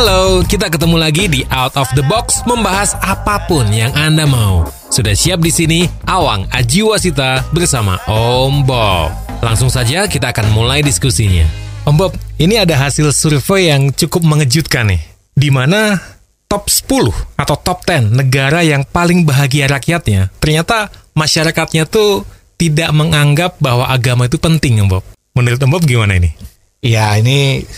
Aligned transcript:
Halo, 0.00 0.40
kita 0.40 0.72
ketemu 0.72 0.96
lagi 0.96 1.28
di 1.28 1.44
Out 1.52 1.76
of 1.76 1.92
the 1.92 2.00
Box 2.00 2.40
membahas 2.48 2.96
apa 3.04 3.44
pun 3.44 3.68
yang 3.68 3.92
Anda 3.92 4.24
mau. 4.24 4.64
Sudah 4.88 5.12
siap 5.12 5.44
di 5.44 5.52
sini 5.52 5.84
Awang 6.08 6.48
Ajiwasita 6.48 7.44
bersama 7.52 8.00
Om 8.08 8.64
Bob. 8.64 9.12
Langsung 9.44 9.68
saja 9.68 10.08
kita 10.08 10.32
akan 10.32 10.56
mulai 10.56 10.80
diskusinya. 10.80 11.44
Om 11.84 12.00
Bob, 12.00 12.16
ini 12.40 12.56
ada 12.56 12.80
hasil 12.80 13.12
survei 13.12 13.68
yang 13.68 13.92
cukup 13.92 14.24
mengejutkan 14.24 14.88
nih. 14.88 15.04
Di 15.36 15.52
mana 15.52 16.00
top 16.48 16.72
10 16.72 17.36
atau 17.36 17.60
top 17.60 17.84
10 17.84 18.24
negara 18.24 18.64
yang 18.64 18.88
paling 18.88 19.28
bahagia 19.28 19.68
rakyatnya, 19.68 20.32
ternyata 20.40 20.88
masyarakatnya 21.12 21.84
tuh 21.84 22.24
tidak 22.56 22.88
menganggap 22.96 23.60
bahwa 23.60 23.84
agama 23.84 24.24
itu 24.24 24.40
penting, 24.40 24.80
Om 24.80 24.96
Bob. 24.96 25.04
Menurut 25.36 25.60
Om 25.60 25.76
Bob 25.76 25.84
gimana 25.84 26.16
ini? 26.16 26.32
Ya 26.80 27.12
ini 27.20 27.68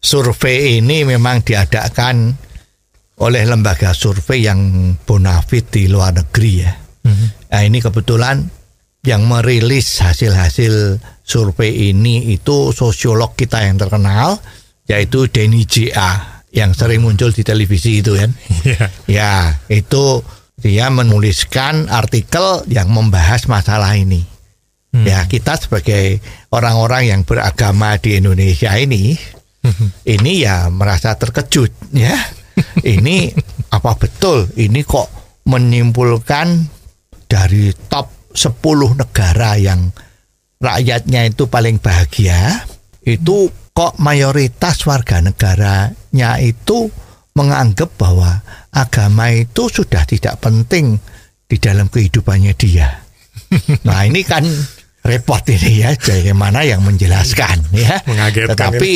survei 0.00 0.80
ini 0.80 1.04
memang 1.04 1.44
diadakan 1.44 2.32
oleh 3.20 3.44
lembaga 3.44 3.92
survei 3.92 4.48
yang 4.48 4.92
bonafit 5.04 5.68
di 5.68 5.92
luar 5.92 6.16
negeri 6.16 6.52
ya. 6.64 6.72
Nah 7.52 7.60
ini 7.60 7.84
kebetulan 7.84 8.40
yang 9.04 9.24
merilis 9.28 10.00
hasil-hasil 10.00 11.00
survei 11.24 11.92
ini 11.92 12.32
itu 12.32 12.72
sosiolog 12.72 13.36
kita 13.36 13.64
yang 13.64 13.76
terkenal 13.76 14.40
yaitu 14.88 15.28
Denny 15.28 15.68
J.A. 15.68 16.42
yang 16.50 16.74
sering 16.74 17.04
muncul 17.04 17.30
di 17.30 17.44
televisi 17.44 18.00
itu 18.00 18.16
kan. 18.16 18.32
Iya. 18.64 18.84
Ya 19.06 19.32
itu 19.68 20.24
dia 20.60 20.88
menuliskan 20.92 21.88
artikel 21.88 22.64
yang 22.68 22.88
membahas 22.92 23.48
masalah 23.48 23.96
ini. 23.96 24.24
Ya 24.90 25.22
kita 25.30 25.54
sebagai 25.54 26.18
orang-orang 26.50 27.14
yang 27.14 27.20
beragama 27.22 27.94
di 28.02 28.18
Indonesia 28.18 28.74
ini, 28.74 29.14
ini 30.14 30.32
ya 30.44 30.68
merasa 30.72 31.16
terkejut 31.16 31.92
ya. 31.92 32.16
Ini 32.84 33.32
apa 33.72 33.96
betul? 33.96 34.48
Ini 34.52 34.84
kok 34.84 35.08
menyimpulkan 35.48 36.48
dari 37.24 37.72
top 37.88 38.34
10 38.36 39.00
negara 39.00 39.56
yang 39.56 39.88
rakyatnya 40.60 41.32
itu 41.32 41.48
paling 41.48 41.80
bahagia, 41.80 42.68
itu 43.00 43.48
kok 43.72 43.96
mayoritas 43.96 44.84
warga 44.84 45.24
negaranya 45.24 46.36
itu 46.36 46.92
menganggap 47.32 47.96
bahwa 47.96 48.44
agama 48.74 49.32
itu 49.32 49.70
sudah 49.72 50.04
tidak 50.04 50.36
penting 50.42 51.00
di 51.48 51.56
dalam 51.56 51.88
kehidupannya 51.88 52.52
dia. 52.54 53.02
Nah 53.86 54.06
ini 54.06 54.22
kan 54.22 54.44
repot 55.00 55.40
ini 55.48 55.84
ya, 55.84 55.96
bagaimana 55.96 56.64
yang 56.64 56.84
menjelaskan 56.84 57.72
ya. 57.72 58.04
Mengagetkan 58.04 58.52
Tetapi 58.56 58.92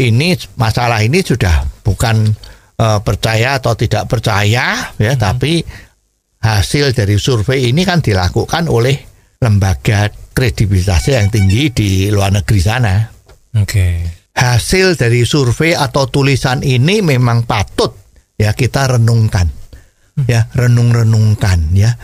ini 0.00 0.36
masalah 0.56 1.04
ini 1.04 1.20
sudah 1.20 1.64
bukan 1.84 2.32
eh, 2.80 3.00
percaya 3.04 3.60
atau 3.60 3.76
tidak 3.76 4.08
percaya 4.08 4.92
ya, 4.96 5.12
tapi 5.20 5.62
hasil 6.42 6.96
dari 6.96 7.16
survei 7.20 7.70
ini 7.70 7.86
kan 7.86 8.02
dilakukan 8.02 8.66
oleh 8.66 8.96
lembaga 9.42 10.10
kredibilitasnya 10.32 11.22
yang 11.22 11.28
tinggi 11.30 11.62
di 11.70 11.88
luar 12.08 12.32
negeri 12.32 12.60
sana. 12.62 12.94
Oke. 13.58 14.02
Hasil 14.32 14.96
dari 14.96 15.28
survei 15.28 15.76
atau 15.76 16.08
tulisan 16.08 16.64
ini 16.64 17.04
memang 17.04 17.44
patut 17.44 17.92
ya 18.40 18.56
kita 18.56 18.96
renungkan. 18.98 19.60
Ya, 20.28 20.44
renung-renungkan 20.52 21.72
ya. 21.72 21.96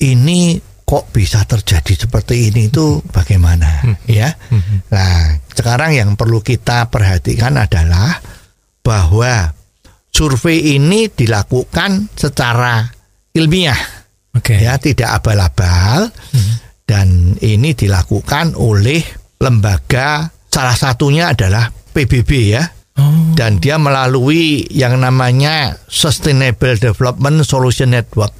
Ini 0.00 0.56
kok 0.90 1.14
bisa 1.14 1.46
terjadi 1.46 2.02
seperti 2.02 2.50
ini 2.50 2.66
itu 2.66 2.98
bagaimana 3.14 3.86
ya? 4.10 4.34
Nah, 4.90 5.38
sekarang 5.54 5.94
yang 5.94 6.10
perlu 6.18 6.42
kita 6.42 6.90
perhatikan 6.90 7.54
adalah 7.54 8.18
bahwa 8.82 9.54
survei 10.10 10.74
ini 10.74 11.06
dilakukan 11.06 12.10
secara 12.18 12.82
ilmiah 13.30 13.78
Oke. 14.34 14.58
ya 14.58 14.74
tidak 14.82 15.22
abal-abal 15.22 16.10
dan 16.82 17.38
ini 17.38 17.70
dilakukan 17.78 18.58
oleh 18.58 18.98
lembaga 19.38 20.26
salah 20.50 20.74
satunya 20.74 21.30
adalah 21.30 21.70
PBB 21.70 22.30
ya 22.50 22.64
Oh. 22.98 23.32
dan 23.38 23.62
dia 23.62 23.78
melalui 23.78 24.66
yang 24.68 24.98
namanya 24.98 25.78
Sustainable 25.86 26.74
Development 26.74 27.46
Solution 27.46 27.94
Network 27.94 28.34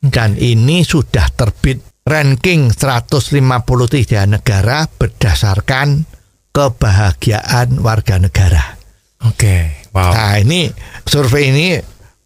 dan 0.00 0.38
ini 0.38 0.86
sudah 0.86 1.28
terbit 1.34 1.82
ranking 2.08 2.72
153 2.72 4.24
negara 4.24 4.88
berdasarkan 4.88 6.08
kebahagiaan 6.50 7.78
warga 7.84 8.16
negara. 8.16 8.80
Oke. 9.28 9.86
Wow. 9.92 10.16
Nah 10.16 10.34
ini 10.40 10.72
survei 11.04 11.52
ini 11.52 11.76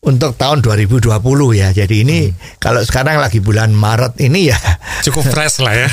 untuk 0.03 0.39
tahun 0.39 0.63
2020 0.63 1.11
ya. 1.59 1.75
Jadi 1.75 2.07
ini 2.07 2.31
kalau 2.63 2.81
sekarang 2.87 3.19
lagi 3.19 3.43
bulan 3.43 3.75
Maret 3.75 4.23
ini 4.23 4.51
ya 4.51 4.59
Cukup 5.03 5.27
fresh 5.27 5.59
lah 5.67 5.75
ya. 5.75 5.91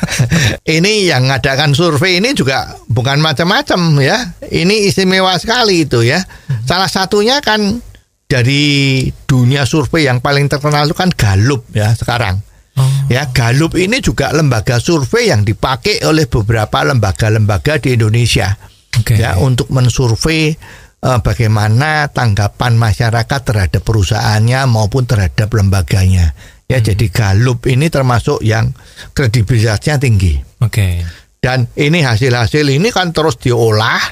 ini 0.76 1.08
yang 1.08 1.32
ngadakan 1.32 1.72
survei 1.72 2.20
ini 2.20 2.36
juga 2.36 2.76
bukan 2.92 3.16
macam-macam 3.18 3.80
ya. 4.04 4.36
Ini 4.44 4.92
istimewa 4.92 5.32
sekali 5.40 5.88
itu 5.88 6.04
ya. 6.04 6.20
Salah 6.68 6.92
satunya 6.92 7.40
kan 7.40 7.80
dari 8.28 9.06
dunia 9.24 9.64
survei 9.64 10.04
yang 10.04 10.20
paling 10.20 10.52
terkenal 10.52 10.84
itu 10.84 10.92
kan 10.92 11.08
Gallup 11.16 11.64
ya 11.72 11.96
sekarang. 11.96 12.44
Oh. 12.76 12.84
Ya, 13.08 13.32
Gallup 13.32 13.72
ini 13.76 14.04
juga 14.04 14.32
lembaga 14.36 14.76
survei 14.76 15.32
yang 15.32 15.48
dipakai 15.48 16.04
oleh 16.04 16.28
beberapa 16.28 16.84
lembaga-lembaga 16.84 17.80
di 17.80 17.96
Indonesia. 17.96 18.52
Oke. 19.00 19.16
Ya, 19.16 19.40
untuk 19.40 19.72
mensurvei 19.72 20.52
eh, 21.00 21.18
bagaimana 21.24 22.12
tanggapan 22.12 22.76
masyarakat 22.76 23.40
terhadap 23.40 23.80
perusahaannya 23.80 24.68
maupun 24.68 25.08
terhadap 25.08 25.48
lembaganya. 25.56 26.36
Ya, 26.66 26.82
jadi 26.82 27.08
Gallup 27.08 27.64
ini 27.70 27.88
termasuk 27.88 28.42
yang 28.42 28.74
kredibilitasnya 29.14 30.02
tinggi. 30.02 30.36
Oke. 30.60 31.06
Dan 31.38 31.70
ini 31.78 32.02
hasil-hasil 32.02 32.66
ini 32.66 32.90
kan 32.90 33.14
terus 33.14 33.38
diolah 33.38 34.02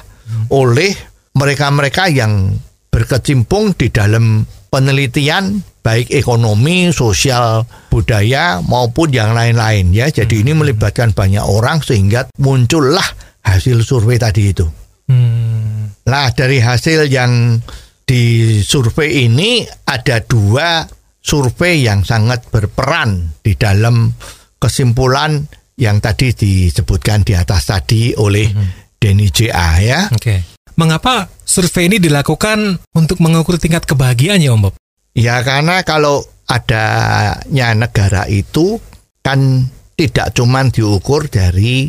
oleh 0.55 0.95
mereka-mereka 1.35 2.07
yang 2.07 2.55
berkecimpung 2.87 3.75
di 3.75 3.91
dalam 3.91 4.47
penelitian 4.75 5.63
baik 5.79 6.11
ekonomi, 6.11 6.91
sosial, 6.91 7.63
budaya 7.87 8.59
maupun 8.59 9.15
yang 9.15 9.31
lain-lain 9.31 9.95
ya. 9.95 10.11
Jadi 10.11 10.43
ini 10.43 10.51
melibatkan 10.51 11.15
banyak 11.15 11.47
orang 11.47 11.79
sehingga 11.79 12.27
muncullah 12.43 13.07
hasil 13.39 13.87
survei 13.87 14.19
tadi 14.19 14.51
itu. 14.51 14.67
Hmm. 15.07 15.95
Nah, 16.03 16.27
dari 16.35 16.59
hasil 16.59 17.07
yang 17.07 17.63
disurvei 18.03 19.31
ini 19.31 19.63
ada 19.87 20.19
dua 20.19 20.83
survei 21.23 21.87
yang 21.87 22.03
sangat 22.03 22.51
berperan 22.51 23.39
di 23.39 23.55
dalam 23.55 24.11
kesimpulan 24.59 25.39
yang 25.79 26.03
tadi 26.03 26.35
disebutkan 26.35 27.23
di 27.23 27.33
atas 27.33 27.71
tadi 27.71 28.11
oleh 28.19 28.51
Denny 28.99 29.31
J.A. 29.31 29.69
ya. 29.79 29.99
Oke. 30.11 30.54
Mengapa 30.75 31.31
survei 31.47 31.87
ini 31.87 31.97
dilakukan 32.03 32.79
untuk 32.91 33.23
mengukur 33.23 33.55
tingkat 33.55 33.87
kebahagiaannya, 33.87 34.49
Om 34.51 34.61
Bob? 34.67 34.73
Ya 35.15 35.39
karena 35.47 35.79
kalau 35.87 36.27
adanya 36.45 37.71
negara 37.71 38.27
itu 38.27 38.83
kan 39.23 39.71
tidak 39.95 40.35
cuman 40.35 40.75
diukur 40.75 41.31
dari 41.31 41.87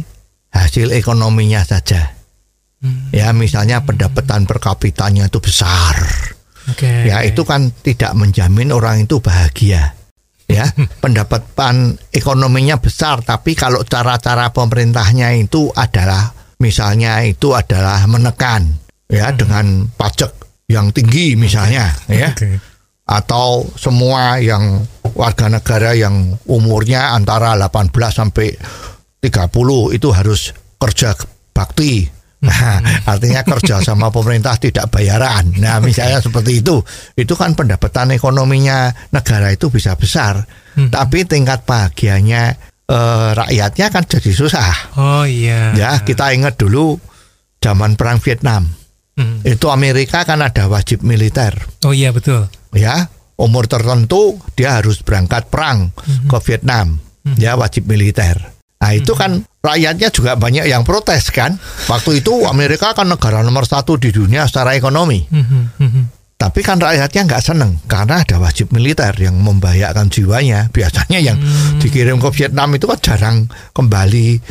hasil 0.54 0.94
ekonominya 0.94 1.66
saja. 1.66 2.14
Ya 3.10 3.34
misalnya 3.34 3.82
pendapatan 3.82 4.46
per 4.46 4.62
kapitanya 4.62 5.26
itu 5.26 5.42
besar. 5.42 5.98
Oke. 6.70 7.10
Ya 7.10 7.26
itu 7.26 7.42
kan 7.42 7.74
tidak 7.82 8.14
menjamin 8.14 8.70
orang 8.70 9.02
itu 9.06 9.18
bahagia. 9.18 9.98
Ya, 10.46 10.70
pendapatan 11.02 11.98
ekonominya 12.14 12.78
besar 12.78 13.18
tapi 13.26 13.58
kalau 13.58 13.82
cara-cara 13.82 14.54
pemerintahnya 14.54 15.34
itu 15.34 15.74
adalah 15.74 16.30
misalnya 16.60 17.20
itu 17.24 17.52
adalah 17.52 18.04
menekan 18.08 18.66
ya 19.06 19.30
dengan 19.32 19.86
pajak 19.94 20.32
yang 20.66 20.90
tinggi 20.90 21.38
misalnya 21.38 21.94
ya. 22.10 22.32
Oke. 22.34 22.58
atau 23.06 23.62
semua 23.78 24.42
yang 24.42 24.82
warga 25.14 25.46
negara 25.46 25.94
yang 25.94 26.34
umurnya 26.50 27.14
antara 27.14 27.54
18 27.54 27.94
sampai 28.10 28.50
30 29.22 29.94
itu 29.94 30.08
harus 30.10 30.50
kerja 30.74 31.14
bakti. 31.54 32.02
Nah, 32.36 32.82
artinya 33.06 33.46
kerja 33.46 33.80
sama 33.80 34.12
pemerintah 34.12 34.58
tidak 34.60 34.92
bayaran. 34.92 35.56
Nah, 35.56 35.80
misalnya 35.80 36.20
seperti 36.20 36.60
itu, 36.60 36.82
itu 37.16 37.32
kan 37.32 37.56
pendapatan 37.56 38.12
ekonominya 38.12 38.92
negara 39.14 39.54
itu 39.54 39.72
bisa 39.72 39.96
besar, 39.96 40.44
tapi 40.92 41.24
tingkat 41.24 41.64
bahagianya 41.64 42.54
eh, 42.90 43.30
rakyatnya 43.34 43.86
kan 43.90 44.02
jadi 44.06 44.30
susah. 44.32 44.72
Oh 44.98 45.24
iya. 45.26 45.74
Ya, 45.74 45.90
kita 46.02 46.30
ingat 46.32 46.58
dulu 46.58 46.98
zaman 47.62 47.98
perang 47.98 48.22
Vietnam. 48.22 48.70
Hmm. 49.16 49.40
Itu 49.42 49.72
Amerika 49.72 50.22
kan 50.28 50.44
ada 50.44 50.68
wajib 50.68 51.00
militer. 51.00 51.56
Oh 51.82 51.96
iya 51.96 52.12
betul. 52.12 52.46
Ya, 52.76 53.08
umur 53.40 53.64
tertentu 53.64 54.36
dia 54.56 54.76
harus 54.76 55.00
berangkat 55.00 55.48
perang 55.48 55.92
ke 56.28 56.38
Vietnam. 56.44 57.00
Ya, 57.40 57.58
wajib 57.58 57.90
militer. 57.90 58.38
Nah, 58.76 58.92
itu 58.92 59.16
kan 59.16 59.42
rakyatnya 59.64 60.14
juga 60.14 60.38
banyak 60.38 60.68
yang 60.68 60.86
protes 60.86 61.32
kan. 61.34 61.58
Waktu 61.90 62.22
itu 62.22 62.44
Amerika 62.46 62.94
kan 62.94 63.10
negara 63.10 63.42
nomor 63.42 63.66
satu 63.66 63.98
di 63.98 64.14
dunia 64.14 64.46
secara 64.46 64.76
ekonomi. 64.78 65.26
Tapi 66.36 66.60
kan 66.60 66.76
rakyatnya 66.76 67.22
nggak 67.24 67.44
seneng 67.44 67.80
karena 67.88 68.20
ada 68.20 68.36
wajib 68.36 68.68
militer 68.68 69.16
yang 69.16 69.40
membahayakan 69.40 70.12
jiwanya. 70.12 70.68
Biasanya 70.68 71.16
yang 71.16 71.40
dikirim 71.80 72.20
ke 72.20 72.28
Vietnam 72.36 72.76
itu 72.76 72.84
kan 72.84 73.00
jarang 73.00 73.36
kembali 73.72 74.44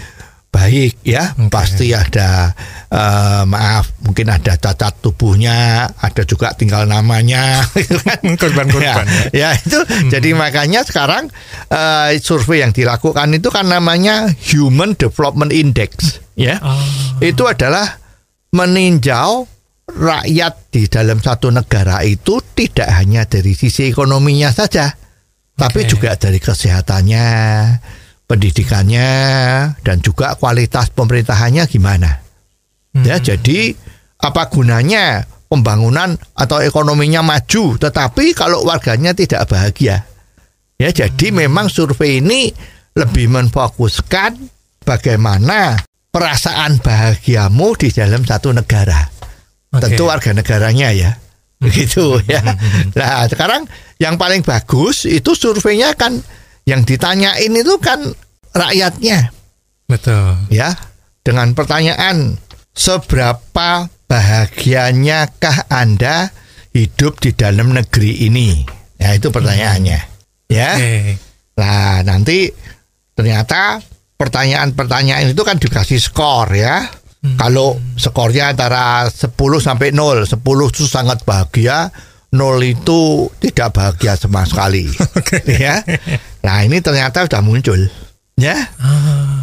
baik 0.49 1.05
ya. 1.05 1.37
Oke. 1.37 1.53
Pasti 1.53 1.93
ada 1.93 2.49
eh, 2.89 3.43
maaf 3.45 4.01
mungkin 4.01 4.33
ada 4.33 4.57
cacat 4.57 4.97
tubuhnya, 4.97 5.85
ada 5.93 6.25
juga 6.25 6.57
tinggal 6.57 6.89
namanya. 6.89 7.61
gitu 7.77 8.01
kan. 8.01 8.33
Korban-korban. 8.33 9.05
ya, 9.29 9.53
ya 9.53 9.59
itu 9.59 9.77
jadi 10.09 10.33
makanya 10.33 10.81
sekarang 10.87 11.29
eh, 11.69 12.17
survei 12.17 12.65
yang 12.65 12.73
dilakukan 12.73 13.29
itu 13.37 13.53
kan 13.53 13.69
namanya 13.69 14.25
Human 14.49 14.97
Development 14.97 15.53
Index 15.53 16.17
ya. 16.33 16.57
Oh. 16.65 16.81
Itu 17.21 17.45
adalah 17.45 18.01
meninjau 18.49 19.54
rakyat 19.89 20.73
di 20.73 20.89
dalam 20.89 21.21
satu 21.21 21.53
negara 21.53 22.01
itu 22.01 22.41
tidak 22.57 22.89
hanya 22.89 23.29
dari 23.29 23.53
sisi 23.53 23.89
ekonominya 23.89 24.49
saja, 24.49 24.89
tapi 25.55 25.85
Oke. 25.85 25.89
juga 25.95 26.17
dari 26.17 26.41
kesehatannya, 26.41 27.27
pendidikannya, 28.25 29.09
dan 29.85 29.97
juga 30.01 30.35
kualitas 30.35 30.89
pemerintahannya 30.91 31.63
gimana. 31.69 32.11
Ya, 32.95 33.19
jadi 33.19 33.75
apa 34.23 34.47
gunanya 34.47 35.27
pembangunan 35.51 36.15
atau 36.31 36.63
ekonominya 36.63 37.19
maju, 37.19 37.75
tetapi 37.75 38.31
kalau 38.31 38.63
warganya 38.63 39.11
tidak 39.11 39.51
bahagia. 39.51 40.07
Ya, 40.79 40.91
jadi 40.91 41.31
memang 41.31 41.67
survei 41.67 42.23
ini 42.23 42.55
lebih 42.95 43.27
memfokuskan 43.31 44.39
bagaimana 44.87 45.83
perasaan 46.11 46.79
bahagiamu 46.79 47.75
di 47.75 47.91
dalam 47.91 48.23
satu 48.23 48.55
negara. 48.55 49.14
Oke. 49.75 49.91
Tentu 49.91 50.07
warga 50.07 50.31
negaranya 50.31 50.89
ya. 50.95 51.11
Begitu 51.59 52.19
ya. 52.31 52.41
Nah, 52.95 53.27
sekarang 53.27 53.67
yang 53.99 54.15
paling 54.15 54.43
bagus 54.43 55.07
itu 55.07 55.35
surveinya 55.35 55.95
kan 55.95 56.19
yang 56.65 56.81
ditanyain 56.83 57.53
itu 57.53 57.77
kan 57.77 58.01
rakyatnya 58.55 59.29
Betul. 59.85 60.49
ya 60.49 60.73
dengan 61.21 61.53
pertanyaan 61.53 62.41
seberapa 62.73 63.87
bahagianyakah 64.09 65.69
Anda 65.69 66.33
hidup 66.73 67.21
di 67.21 67.31
dalam 67.31 67.71
negeri 67.71 68.27
ini? 68.27 68.65
Ya 68.99 69.13
itu 69.15 69.29
pertanyaannya. 69.29 69.99
Ya. 70.49 70.71
Oke. 70.75 71.19
Nah, 71.55 72.03
nanti 72.03 72.51
ternyata 73.15 73.79
pertanyaan-pertanyaan 74.19 75.31
itu 75.31 75.43
kan 75.47 75.55
dikasih 75.59 75.99
skor 76.03 76.51
ya. 76.51 76.83
Kalau 77.33 77.81
skornya 77.97 78.53
antara 78.53 79.09
10 79.09 79.33
sampai 79.57 79.89
0, 79.89 80.23
10 80.29 80.69
itu 80.69 80.85
sangat 80.85 81.25
bahagia, 81.25 81.89
0 82.29 82.61
itu 82.61 83.27
tidak 83.41 83.73
bahagia 83.73 84.13
sama 84.13 84.45
sekali. 84.45 84.85
ya. 85.49 85.81
Nah, 86.45 86.61
ini 86.61 86.77
ternyata 86.79 87.25
sudah 87.25 87.41
muncul. 87.41 87.89
Ya. 88.37 88.69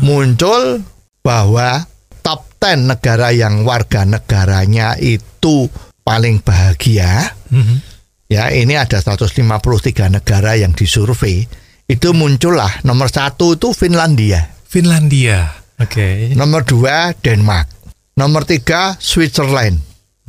Muncul 0.02 0.86
bahwa 1.26 1.86
top 2.22 2.46
10 2.62 2.86
negara 2.86 3.34
yang 3.34 3.66
warga 3.66 4.06
negaranya 4.06 4.94
itu 4.98 5.66
paling 6.02 6.42
bahagia 6.42 7.30
Mhm. 7.52 7.78
ya 8.26 8.50
ini 8.50 8.74
ada 8.74 8.98
153 8.98 10.10
negara 10.10 10.58
yang 10.58 10.74
disurvei 10.74 11.46
itu 11.86 12.08
muncullah 12.10 12.82
nomor 12.82 13.06
satu 13.06 13.54
itu 13.54 13.70
Finlandia 13.70 14.50
Finlandia. 14.72 15.61
Oke. 15.82 16.32
nomor 16.32 16.62
dua 16.62 17.10
Denmark 17.14 17.66
nomor 18.14 18.46
tiga 18.46 18.94
Switzerland 18.96 19.80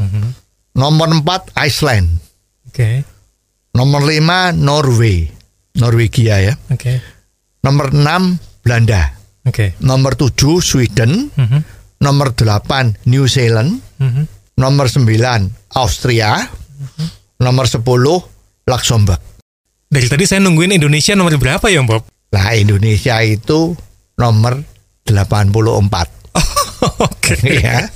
Mhm. 0.02 0.24
nomor 0.74 1.14
empat 1.14 1.54
Iceland 1.56 2.18
Oke. 2.66 3.06
nomor 3.72 4.02
lima 4.04 4.50
Norway 4.52 5.30
Norwegia 5.78 6.42
ya 6.42 6.54
Oke. 6.70 7.00
nomor 7.62 7.94
enam 7.94 8.38
Belanda 8.66 9.14
Oke. 9.46 9.78
nomor 9.80 10.18
tujuh 10.18 10.60
Sweden 10.60 11.30
Mhm. 11.34 11.60
nomor 12.02 12.34
delapan 12.34 12.98
New 13.06 13.30
Zealand 13.30 13.78
Mhm. 14.02 14.24
nomor 14.58 14.90
sembilan 14.90 15.72
Austria 15.78 16.42
nomor 17.38 17.66
sepuluh 17.68 18.20
Luxembourg 18.64 19.20
Dari 19.94 20.10
tadi 20.10 20.26
saya 20.26 20.42
nungguin 20.42 20.74
Indonesia 20.74 21.14
nomor 21.14 21.38
berapa 21.38 21.70
ya, 21.70 21.86
Bob? 21.86 22.02
Nah 22.34 22.50
Indonesia 22.58 23.22
itu 23.22 23.78
nomor 24.18 24.58
84 25.08 26.12
Oke. 27.00 27.36
ya. 27.64 27.88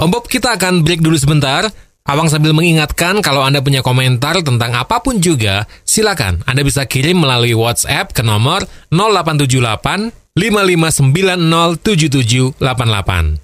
Om 0.00 0.08
Bob, 0.08 0.24
kita 0.24 0.56
akan 0.56 0.80
break 0.84 1.04
dulu 1.04 1.20
sebentar. 1.20 1.68
Abang 2.02 2.26
sambil 2.26 2.50
mengingatkan 2.50 3.22
kalau 3.22 3.46
Anda 3.46 3.62
punya 3.62 3.78
komentar 3.78 4.34
tentang 4.42 4.74
apa 4.74 4.98
pun 4.98 5.22
juga, 5.22 5.70
silakan 5.86 6.42
Anda 6.50 6.66
bisa 6.66 6.82
kirim 6.82 7.22
melalui 7.22 7.54
WhatsApp 7.54 8.10
ke 8.10 8.26
nomor 8.26 8.66
0878 8.90 10.10
55907788. 10.32 12.56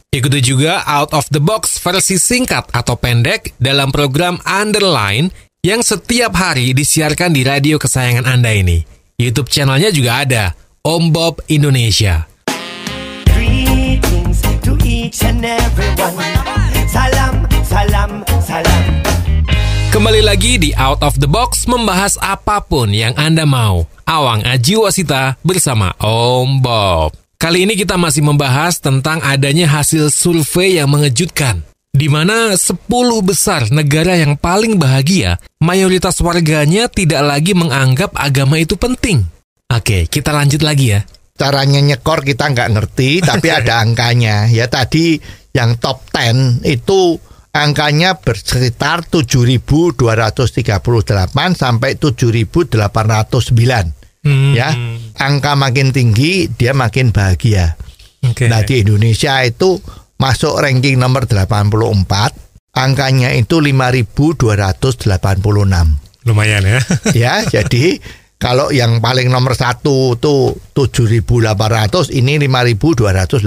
Ikuti 0.08 0.40
juga 0.40 0.80
Out 0.88 1.12
of 1.14 1.28
the 1.30 1.38
Box 1.38 1.78
versi 1.78 2.16
singkat 2.16 2.72
atau 2.72 2.96
pendek 2.96 3.52
dalam 3.60 3.92
program 3.92 4.40
Underline 4.42 5.30
yang 5.60 5.84
setiap 5.84 6.32
hari 6.34 6.72
disiarkan 6.72 7.36
di 7.36 7.44
radio 7.44 7.76
kesayangan 7.76 8.24
Anda 8.24 8.56
ini. 8.56 8.80
YouTube 9.20 9.52
channelnya 9.52 9.92
juga 9.92 10.24
ada, 10.24 10.56
Om 10.80 11.12
Bob 11.12 11.44
Indonesia. 11.52 12.24
Each 15.08 15.24
and 15.24 15.40
everyone. 15.40 16.20
Salam, 16.84 17.48
salam, 17.64 18.20
salam. 18.44 18.82
Kembali 19.88 20.20
lagi 20.20 20.60
di 20.60 20.76
Out 20.76 21.00
of 21.00 21.16
the 21.16 21.24
Box 21.24 21.64
membahas 21.64 22.20
apa 22.20 22.60
pun 22.60 22.92
yang 22.92 23.16
Anda 23.16 23.48
mau. 23.48 23.88
Awang 24.04 24.44
Aji 24.44 24.76
Wasita 24.76 25.40
bersama 25.40 25.96
Om 25.96 26.60
Bob. 26.60 27.16
Kali 27.40 27.64
ini 27.64 27.72
kita 27.72 27.96
masih 27.96 28.20
membahas 28.20 28.84
tentang 28.84 29.24
adanya 29.24 29.80
hasil 29.80 30.12
survei 30.12 30.76
yang 30.76 30.92
mengejutkan. 30.92 31.64
Di 31.88 32.12
mana 32.12 32.52
10 32.52 32.76
besar 33.24 33.64
negara 33.72 34.12
yang 34.12 34.36
paling 34.36 34.76
bahagia, 34.76 35.40
mayoritas 35.56 36.20
warganya 36.20 36.84
tidak 36.92 37.24
lagi 37.24 37.56
menganggap 37.56 38.12
agama 38.12 38.60
itu 38.60 38.76
penting. 38.76 39.24
Oke, 39.72 40.04
kita 40.04 40.36
lanjut 40.36 40.60
lagi 40.60 41.00
ya. 41.00 41.00
Caranya 41.38 41.78
nyekor 41.78 42.26
kita 42.26 42.50
nggak 42.50 42.70
ngerti, 42.74 43.10
tapi 43.28 43.48
ada 43.54 43.78
angkanya. 43.80 44.50
Ya 44.50 44.66
tadi 44.66 45.22
yang 45.54 45.78
top 45.78 46.10
10 46.10 46.66
itu 46.66 47.16
angkanya 47.54 48.18
bersekitar 48.18 49.06
7.238 49.06 50.02
sampai 51.54 51.94
7.809. 51.96 52.74
Hmm, 54.18 54.50
Ya, 54.50 54.74
angka 55.14 55.54
makin 55.54 55.94
tinggi 55.94 56.50
dia 56.50 56.74
makin 56.74 57.14
bahagia. 57.14 57.78
Oke. 58.26 58.50
Nah 58.50 58.66
di 58.66 58.82
Indonesia 58.82 59.38
itu 59.46 59.78
masuk 60.18 60.58
ranking 60.58 60.98
nomor 60.98 61.30
84, 61.30 62.34
angkanya 62.74 63.30
itu 63.38 63.62
5.286. 63.62 64.42
Lumayan 66.26 66.62
ya. 66.66 66.80
ya 67.14 67.34
jadi 67.54 68.02
kalau 68.38 68.70
yang 68.70 69.02
paling 69.02 69.34
nomor 69.34 69.58
satu 69.58 70.14
tuh 70.14 70.54
7.800 70.70 72.14
ini 72.14 72.38
5.286 72.46 73.42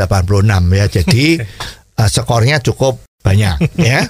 ya. 0.75 0.85
Jadi 0.91 1.25
eh, 2.03 2.09
skornya 2.11 2.59
cukup 2.59 2.99
banyak 3.23 3.57
ya. 3.79 4.03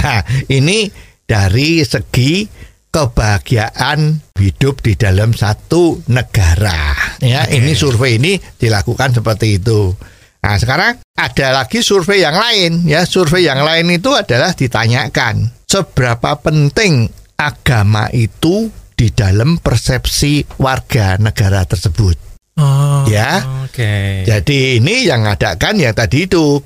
Nah 0.00 0.24
ini 0.48 0.88
dari 1.28 1.84
segi 1.84 2.48
kebahagiaan 2.90 4.18
hidup 4.40 4.82
di 4.82 4.96
dalam 4.96 5.36
satu 5.36 6.00
negara 6.08 6.96
ya. 7.20 7.46
Oke. 7.46 7.60
ini 7.60 7.72
survei 7.76 8.16
ini 8.16 8.40
dilakukan 8.56 9.20
seperti 9.20 9.60
itu. 9.60 9.92
Nah 10.40 10.56
sekarang 10.56 10.96
ada 11.12 11.48
lagi 11.52 11.84
survei 11.84 12.24
yang 12.24 12.40
lain 12.40 12.88
ya. 12.88 13.04
Survei 13.04 13.44
yang 13.44 13.60
lain 13.60 13.92
itu 13.92 14.16
adalah 14.16 14.56
ditanyakan 14.56 15.52
seberapa 15.68 16.40
penting 16.40 17.06
agama 17.36 18.08
itu 18.16 18.79
di 19.00 19.08
dalam 19.08 19.56
persepsi 19.56 20.44
warga 20.60 21.16
negara 21.16 21.64
tersebut 21.64 22.28
Oh, 22.60 23.08
Ya. 23.08 23.40
Oke. 23.64 24.28
jadi 24.28 24.76
ini 24.76 25.08
yang 25.08 25.24
ngadakan 25.24 25.80
yang 25.80 25.96
tadi 25.96 26.28
itu 26.28 26.60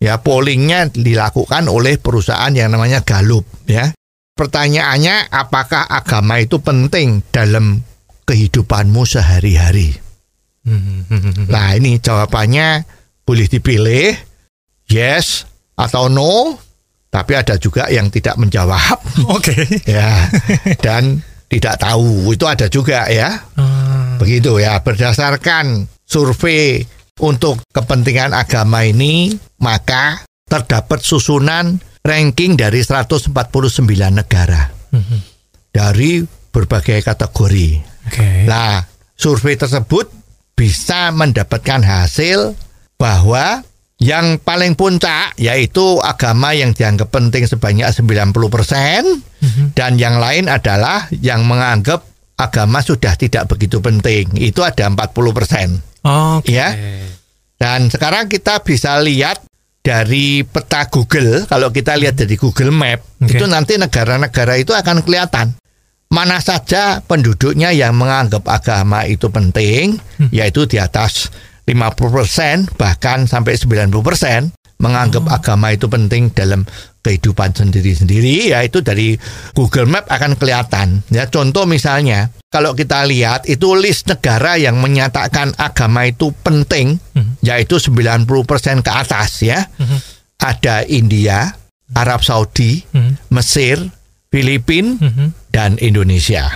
Ya, 0.00 0.16
pollingnya 0.16 0.88
dilakukan 0.88 1.68
oleh 1.68 2.00
perusahaan 2.00 2.48
yang 2.56 2.72
namanya 2.72 3.04
Gallup 3.04 3.44
ya. 3.68 3.92
Pertanyaannya 4.32 5.28
apakah 5.28 5.84
agama 5.84 6.40
itu 6.40 6.56
penting 6.56 7.20
dalam 7.28 7.84
kehidupanmu 8.24 9.04
sehari-hari? 9.04 9.92
Nah, 11.52 11.76
ini 11.76 12.00
jawabannya 12.00 12.88
boleh 13.28 13.44
dipilih 13.44 14.16
yes 14.88 15.44
atau 15.76 16.08
no, 16.08 16.56
tapi 17.12 17.36
ada 17.36 17.60
juga 17.60 17.92
yang 17.92 18.08
tidak 18.08 18.40
menjawab 18.40 18.96
Oke. 19.36 19.52
ya 19.84 20.32
dan 20.80 21.20
tidak 21.50 21.82
tahu 21.82 22.30
itu 22.30 22.46
ada 22.46 22.70
juga 22.70 23.10
ya. 23.10 23.42
Begitu 24.22 24.62
ya, 24.62 24.78
berdasarkan 24.78 25.90
survei 26.06 26.86
untuk 27.20 27.58
kepentingan 27.74 28.32
agama 28.32 28.86
ini, 28.86 29.34
maka 29.58 30.22
terdapat 30.46 31.02
susunan 31.02 31.82
ranking 32.06 32.54
dari 32.54 32.80
149 32.80 33.34
negara 34.14 34.70
dari 35.74 36.22
berbagai 36.50 37.02
kategori. 37.02 37.68
Oke. 38.10 38.46
Nah, 38.46 38.82
survei 39.14 39.54
tersebut 39.58 40.10
bisa 40.54 41.14
mendapatkan 41.14 41.80
hasil 41.80 42.54
bahwa 43.00 43.64
yang 44.00 44.40
paling 44.40 44.80
puncak 44.80 45.36
yaitu 45.36 46.00
agama 46.00 46.56
yang 46.56 46.72
dianggap 46.72 47.12
penting 47.12 47.44
sebanyak 47.44 47.92
90% 47.92 48.32
dan 49.76 50.00
yang 50.00 50.16
lain 50.16 50.48
adalah 50.48 51.04
yang 51.20 51.44
menganggap 51.44 52.08
agama 52.40 52.80
sudah 52.80 53.12
tidak 53.20 53.44
begitu 53.52 53.84
penting. 53.84 54.32
Itu 54.40 54.64
ada 54.64 54.88
40%. 54.88 55.04
Oke. 56.00 56.48
Ya. 56.48 56.72
Dan 57.60 57.92
sekarang 57.92 58.32
kita 58.32 58.64
bisa 58.64 58.96
lihat 59.04 59.44
dari 59.84 60.44
peta 60.48 60.88
Google, 60.88 61.44
kalau 61.44 61.68
kita 61.68 61.96
lihat 62.00 62.16
dari 62.16 62.40
Google 62.40 62.72
Map, 62.72 63.04
Oke. 63.20 63.36
itu 63.36 63.44
nanti 63.44 63.76
negara-negara 63.76 64.56
itu 64.56 64.72
akan 64.72 65.04
kelihatan 65.04 65.52
mana 66.10 66.42
saja 66.42 67.04
penduduknya 67.04 67.70
yang 67.70 67.94
menganggap 67.94 68.42
agama 68.48 69.04
itu 69.06 69.28
penting, 69.28 70.00
yaitu 70.34 70.66
di 70.66 70.80
atas 70.80 71.30
50% 71.70 72.74
bahkan 72.74 73.30
sampai 73.30 73.54
90% 73.54 74.50
menganggap 74.80 75.28
agama 75.28 75.70
itu 75.76 75.86
penting 75.86 76.32
dalam 76.32 76.64
kehidupan 77.04 77.52
sendiri-sendiri 77.52 78.52
ya 78.52 78.64
itu 78.64 78.80
dari 78.80 79.14
Google 79.52 79.86
Map 79.86 80.08
akan 80.08 80.34
kelihatan. 80.40 81.04
Ya 81.12 81.28
contoh 81.28 81.68
misalnya 81.68 82.32
kalau 82.48 82.72
kita 82.72 83.04
lihat 83.06 83.46
itu 83.46 83.76
list 83.76 84.08
negara 84.08 84.56
yang 84.56 84.80
menyatakan 84.80 85.52
agama 85.60 86.08
itu 86.08 86.32
penting 86.42 86.96
yaitu 87.44 87.76
90% 87.76 88.26
ke 88.80 88.90
atas 88.90 89.30
ya. 89.44 89.68
Ada 90.40 90.88
India 90.88 91.52
Arab 91.92 92.24
Saudi 92.24 92.80
Mesir 93.28 93.84
Filipina 94.32 94.96
dan 95.52 95.76
Indonesia. 95.78 96.48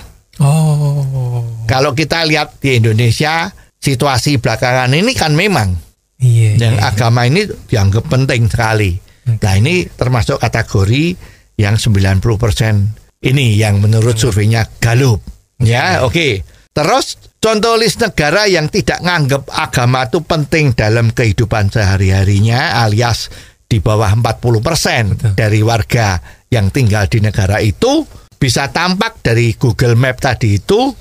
Oh. 0.43 1.47
kalau 1.71 1.95
kita 1.95 2.27
lihat 2.27 2.59
di 2.59 2.83
Indonesia 2.83 3.55
situasi 3.85 4.41
belakangan 4.41 4.89
ini 4.97 5.13
kan 5.13 5.37
memang 5.37 5.77
Iya. 6.25 6.57
yang 6.57 6.77
iya. 6.81 6.89
agama 6.89 7.29
ini 7.29 7.45
dianggap 7.45 8.09
penting 8.09 8.49
sekali. 8.49 8.97
Nah 9.25 9.55
ini 9.57 9.85
termasuk 9.89 10.41
kategori 10.41 11.17
yang 11.61 11.77
90% 11.77 13.25
ini 13.25 13.57
yang 13.57 13.81
menurut 13.81 14.17
surveinya 14.17 14.65
Gallup. 14.81 15.21
Ya 15.61 16.05
oke. 16.05 16.45
Terus 16.75 17.39
contoh 17.39 17.79
list 17.79 18.03
negara 18.03 18.51
yang 18.51 18.67
tidak 18.67 18.99
nganggap 19.01 19.47
agama 19.53 20.09
itu 20.11 20.19
penting 20.27 20.75
dalam 20.75 21.15
kehidupan 21.15 21.71
sehari-harinya 21.71 22.83
alias 22.83 23.31
di 23.65 23.79
bawah 23.79 24.11
40% 24.11 25.15
Betul. 25.15 25.33
dari 25.39 25.61
warga 25.63 26.19
yang 26.51 26.75
tinggal 26.75 27.07
di 27.07 27.23
negara 27.23 27.63
itu 27.63 28.03
bisa 28.37 28.69
tampak 28.75 29.23
dari 29.23 29.55
Google 29.55 29.95
Map 29.95 30.19
tadi 30.21 30.59
itu 30.59 30.93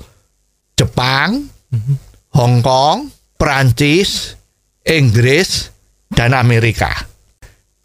Jepang, 0.74 1.38
Hong 2.34 2.60
Kong, 2.60 3.10
Perancis, 3.38 4.34
Inggris, 4.82 5.70
dan 6.10 6.34
Amerika. 6.34 6.90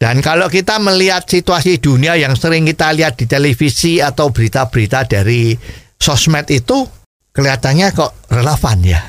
Dan 0.00 0.24
kalau 0.24 0.48
kita 0.48 0.80
melihat 0.80 1.28
situasi 1.28 1.76
dunia 1.76 2.16
yang 2.16 2.32
sering 2.32 2.64
kita 2.64 2.90
lihat 2.96 3.20
di 3.20 3.28
televisi 3.28 4.00
atau 4.00 4.32
berita-berita 4.32 5.04
dari 5.04 5.52
sosmed 6.00 6.48
itu 6.48 6.88
kelihatannya 7.36 7.92
kok 7.92 8.32
relevan 8.32 8.78
ya. 8.80 9.00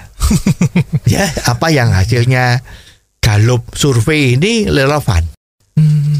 ya, 1.15 1.25
apa 1.47 1.67
yang 1.71 1.95
hasilnya 1.95 2.59
Gallup 3.21 3.71
survei 3.77 4.35
ini 4.35 4.67
relevan. 4.67 5.23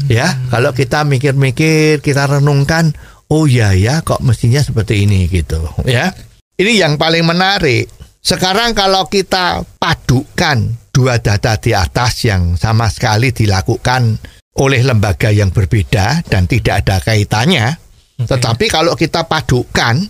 Ya, 0.08 0.38
kalau 0.48 0.72
kita 0.72 1.04
mikir-mikir, 1.04 2.00
kita 2.00 2.26
renungkan, 2.26 2.96
oh 3.28 3.44
ya 3.44 3.76
ya 3.76 4.00
kok 4.00 4.24
mestinya 4.24 4.62
seperti 4.64 5.04
ini 5.04 5.28
gitu, 5.28 5.62
ya. 5.84 6.10
Ini 6.56 6.72
yang 6.78 6.94
paling 6.96 7.26
menarik. 7.26 8.01
Sekarang 8.22 8.70
kalau 8.70 9.10
kita 9.10 9.66
padukan 9.82 10.78
dua 10.94 11.18
data 11.18 11.58
di 11.58 11.74
atas 11.74 12.22
yang 12.22 12.54
sama 12.54 12.86
sekali 12.86 13.34
dilakukan 13.34 14.14
oleh 14.62 14.80
lembaga 14.86 15.34
yang 15.34 15.50
berbeda 15.50 16.22
dan 16.30 16.46
tidak 16.46 16.86
ada 16.86 17.02
kaitannya, 17.02 17.74
tetapi 18.22 18.70
kalau 18.70 18.94
kita 18.94 19.26
padukan 19.26 20.06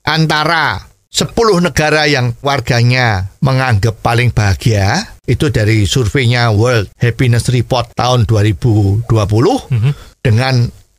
antara 0.00 0.80
10 1.12 1.28
negara 1.60 2.08
yang 2.08 2.32
warganya 2.40 3.28
menganggap 3.44 4.00
paling 4.00 4.32
bahagia 4.32 5.04
itu 5.28 5.52
dari 5.52 5.84
surveinya 5.84 6.48
World 6.56 6.88
Happiness 6.96 7.52
Report 7.52 7.92
tahun 7.92 8.24
2020 8.24 9.04
dengan 10.24 10.54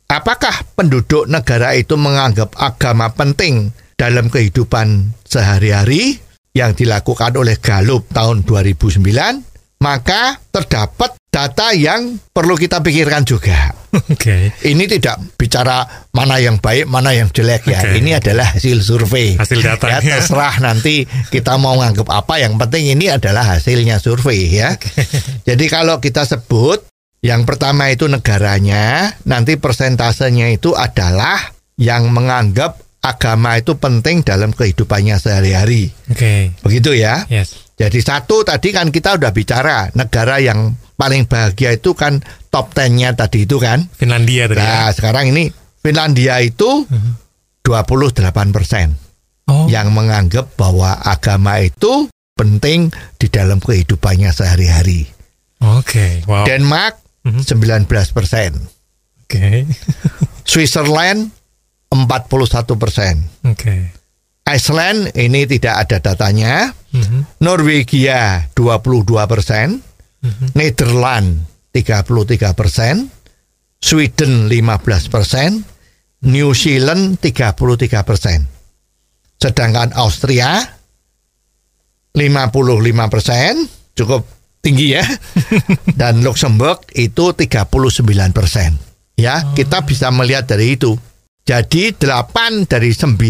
apakah 0.06 0.54
penduduk 0.78 1.26
negara 1.26 1.74
itu 1.74 1.98
menganggap 1.98 2.54
agama 2.54 3.10
penting 3.10 3.74
dalam 3.98 4.30
kehidupan 4.30 5.18
sehari-hari 5.26 6.22
yang 6.54 6.72
dilakukan 6.72 7.34
oleh 7.34 7.58
Gallup 7.58 8.06
tahun 8.14 8.46
2009 8.46 9.54
maka 9.84 10.40
terdapat 10.48 11.18
data 11.28 11.76
yang 11.76 12.16
perlu 12.32 12.56
kita 12.56 12.80
pikirkan 12.80 13.26
juga. 13.28 13.74
Oke. 13.94 14.54
Ini 14.64 14.84
tidak 14.88 15.36
bicara 15.36 15.84
mana 16.16 16.40
yang 16.40 16.56
baik, 16.56 16.88
mana 16.88 17.12
yang 17.12 17.28
jelek 17.28 17.68
ya. 17.68 17.84
Ini 17.92 18.16
adalah 18.16 18.56
hasil 18.56 18.80
survei. 18.80 19.36
Hasil 19.36 19.60
datanya. 19.60 20.00
Ya, 20.00 20.18
terserah 20.24 20.56
nanti 20.64 21.04
kita 21.28 21.60
mau 21.60 21.76
nganggap 21.76 22.08
apa. 22.08 22.40
Yang 22.40 22.54
penting 22.64 22.96
ini 22.96 23.12
adalah 23.12 23.44
hasilnya 23.44 24.00
survei 24.00 24.48
ya. 24.56 24.72
Jadi 25.48 25.64
kalau 25.68 26.00
kita 26.00 26.24
sebut 26.24 26.88
yang 27.20 27.44
pertama 27.44 27.92
itu 27.92 28.08
negaranya, 28.08 29.12
nanti 29.28 29.60
persentasenya 29.60 30.48
itu 30.54 30.72
adalah 30.72 31.40
yang 31.76 32.08
menganggap 32.08 32.78
agama 33.04 33.60
itu 33.60 33.76
penting 33.76 34.24
dalam 34.24 34.50
kehidupannya 34.50 35.20
sehari-hari. 35.20 35.92
Oke. 36.08 36.56
Begitu 36.58 36.96
ya. 36.96 37.28
Yes. 37.28 37.68
Jadi 37.76 38.00
satu 38.00 38.40
tadi 38.40 38.72
kan 38.72 38.88
kita 38.88 39.14
udah 39.14 39.28
bicara 39.28 39.92
negara 39.92 40.40
yang 40.40 40.72
paling 40.94 41.28
bahagia 41.28 41.74
itu 41.74 41.92
kan 41.92 42.24
top 42.48 42.72
10-nya 42.72 43.12
tadi 43.12 43.44
itu 43.44 43.60
kan. 43.60 43.84
Finlandia 43.92 44.48
tadi. 44.48 44.56
ya? 44.56 44.64
Nah 44.64 44.88
sekarang 44.90 45.28
ini 45.28 45.52
Finlandia 45.78 46.40
itu 46.40 46.88
28 47.62 48.24
persen 48.50 48.96
Oh. 49.44 49.68
yang 49.68 49.92
menganggap 49.92 50.56
bahwa 50.56 50.96
agama 50.98 51.60
itu 51.60 52.08
penting 52.32 52.88
di 53.14 53.28
dalam 53.28 53.60
kehidupannya 53.60 54.32
sehari-hari. 54.32 55.04
Oke. 55.60 56.24
Wow. 56.24 56.48
Denmark 56.48 56.96
Mhm. 57.24 57.44
19 57.44 57.84
persen, 58.10 58.56
Oke. 59.20 59.68
Switzerland 60.48 61.28
41 61.94 62.74
persen, 62.74 63.22
Oke. 63.46 63.94
Iceland 64.44 65.14
ini 65.16 65.46
tidak 65.48 65.88
ada 65.88 65.98
datanya, 66.02 66.74
Mhm. 66.92 67.40
Norwegia 67.40 68.50
22 68.52 69.24
persen, 69.24 69.80
Mhm. 70.20 70.46
Nederland 70.58 71.28
33 71.72 72.52
persen, 72.52 73.08
Sweden 73.80 74.50
15 74.50 75.08
persen, 75.08 75.64
New 76.24 76.52
Zealand 76.52 77.20
33 77.20 78.02
persen. 78.04 78.48
Sedangkan 79.36 79.92
Austria 79.92 80.60
55 82.14 83.10
persen, 83.10 83.68
cukup 83.92 84.24
tinggi 84.64 84.96
ya. 84.96 85.04
Dan 86.00 86.24
Luxembourg 86.24 86.80
itu 86.96 87.34
39 87.36 88.32
persen. 88.32 88.78
Ya, 89.14 89.52
kita 89.54 89.84
bisa 89.84 90.08
melihat 90.10 90.48
dari 90.48 90.74
itu. 90.74 90.96
Jadi 91.44 91.92
8 91.92 92.64
dari 92.64 92.96
9 92.96 93.20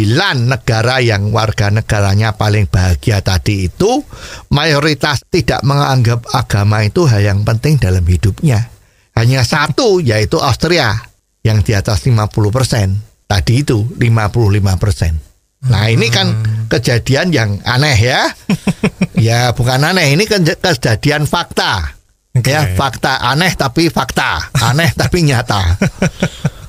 negara 0.47 1.03
yang 1.03 1.35
warga 1.35 1.67
negaranya 1.75 2.39
paling 2.39 2.71
bahagia 2.71 3.19
tadi 3.19 3.67
itu 3.67 4.07
mayoritas 4.55 5.27
tidak 5.27 5.67
menganggap 5.67 6.23
agama 6.31 6.87
itu 6.87 7.11
hal 7.11 7.27
yang 7.27 7.43
penting 7.43 7.75
dalam 7.75 8.07
hidupnya. 8.07 8.71
Hanya 9.19 9.43
satu 9.43 9.99
yaitu 9.99 10.39
Austria 10.39 10.95
yang 11.43 11.67
di 11.67 11.75
atas 11.75 12.07
50 12.07 12.31
persen. 12.55 13.03
Tadi 13.27 13.67
itu 13.67 13.83
55 13.99 14.79
persen. 14.79 15.19
Nah 15.67 15.91
ini 15.91 16.07
kan 16.07 16.39
kejadian 16.71 17.35
yang 17.35 17.51
aneh 17.67 17.99
ya. 17.99 18.31
ya 19.27 19.51
bukan 19.59 19.91
aneh, 19.91 20.15
ini 20.15 20.31
ke- 20.31 20.61
kejadian 20.63 21.27
fakta. 21.27 21.99
Oke. 22.35 22.51
Ya, 22.51 22.75
fakta 22.75 23.23
aneh 23.23 23.55
tapi 23.55 23.91
fakta, 23.91 24.51
aneh 24.59 24.91
tapi 25.01 25.23
nyata. 25.23 25.79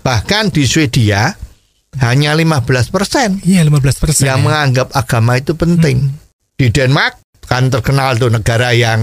Bahkan 0.05 0.53
di 0.53 0.69
Swedia 0.69 1.33
hanya 1.97 2.37
15% 2.37 2.93
persen 2.93 3.41
Iya 3.41 3.65
15 3.65 3.97
persen. 3.97 4.29
yang 4.29 4.45
menganggap 4.45 4.93
agama 4.93 5.41
itu 5.41 5.57
penting. 5.57 6.13
Di 6.53 6.69
Denmark 6.69 7.17
kan 7.49 7.73
terkenal 7.73 8.13
tuh 8.15 8.29
negara 8.29 8.69
yang 8.69 9.01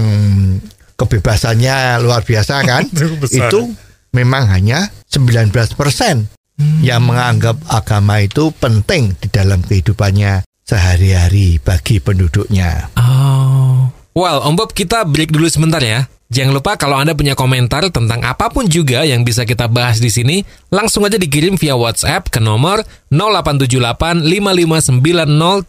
kebebasannya 0.95 1.99
luar 1.99 2.23
biasa 2.23 2.63
kan. 2.69 2.87
Itu 3.27 3.75
memang 4.15 4.47
hanya 4.47 4.87
19% 5.11 5.51
persen 5.75 6.31
yang 6.79 7.03
menganggap 7.03 7.57
agama 7.67 8.21
itu 8.21 8.53
penting 8.55 9.17
di 9.17 9.27
dalam 9.27 9.59
kehidupannya 9.59 10.45
sehari-hari 10.63 11.59
bagi 11.59 11.99
penduduknya. 11.99 12.93
Oh. 12.95 13.89
Well, 14.13 14.45
Om 14.45 14.53
Bob 14.55 14.71
kita 14.71 15.03
break 15.03 15.33
dulu 15.33 15.49
sebentar 15.49 15.81
ya. 15.81 16.05
Jangan 16.33 16.49
lupa 16.57 16.73
kalau 16.81 16.97
Anda 16.97 17.13
punya 17.13 17.37
komentar 17.37 17.85
tentang 17.93 18.25
apa 18.25 18.49
pun 18.49 18.65
juga 18.65 19.05
yang 19.05 19.21
bisa 19.21 19.45
kita 19.45 19.69
bahas 19.69 20.01
di 20.01 20.09
sini, 20.09 20.41
langsung 20.73 21.05
aja 21.05 21.21
dikirim 21.21 21.61
via 21.61 21.77
WhatsApp 21.77 22.33
ke 22.33 22.41
nomor 22.41 22.81
0878 23.13 24.25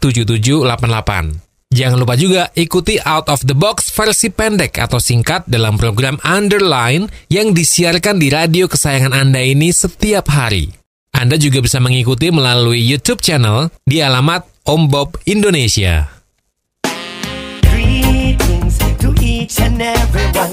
55907788. 0.01 1.45
Jangan 1.69 1.97
lupa 2.01 2.17
juga 2.17 2.49
ikuti 2.57 2.97
Out 2.97 3.29
of 3.29 3.45
the 3.45 3.53
Box 3.53 3.93
versi 3.93 4.33
pendek 4.33 4.81
atau 4.81 4.97
singkat 4.97 5.45
dalam 5.45 5.77
program 5.77 6.17
Underline 6.25 7.13
yang 7.29 7.53
disiarkan 7.53 8.17
di 8.17 8.33
radio 8.33 8.65
kesayangan 8.65 9.13
Anda 9.13 9.45
ini 9.45 9.69
setiap 9.69 10.33
hari. 10.33 10.73
Anda 11.13 11.37
juga 11.37 11.61
bisa 11.61 11.77
mengikuti 11.77 12.33
melalui 12.33 12.81
YouTube 12.81 13.21
channel 13.21 13.69
di 13.85 14.01
alamat 14.01 14.49
Om 14.65 14.89
Bob 14.89 15.21
Indonesia. 15.29 16.14
Each 19.45 19.61
and 19.61 19.77
everyone. 19.77 20.49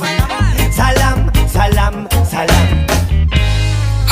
Salam, 0.69 1.33
salam, 1.49 1.95
salam. 2.29 2.67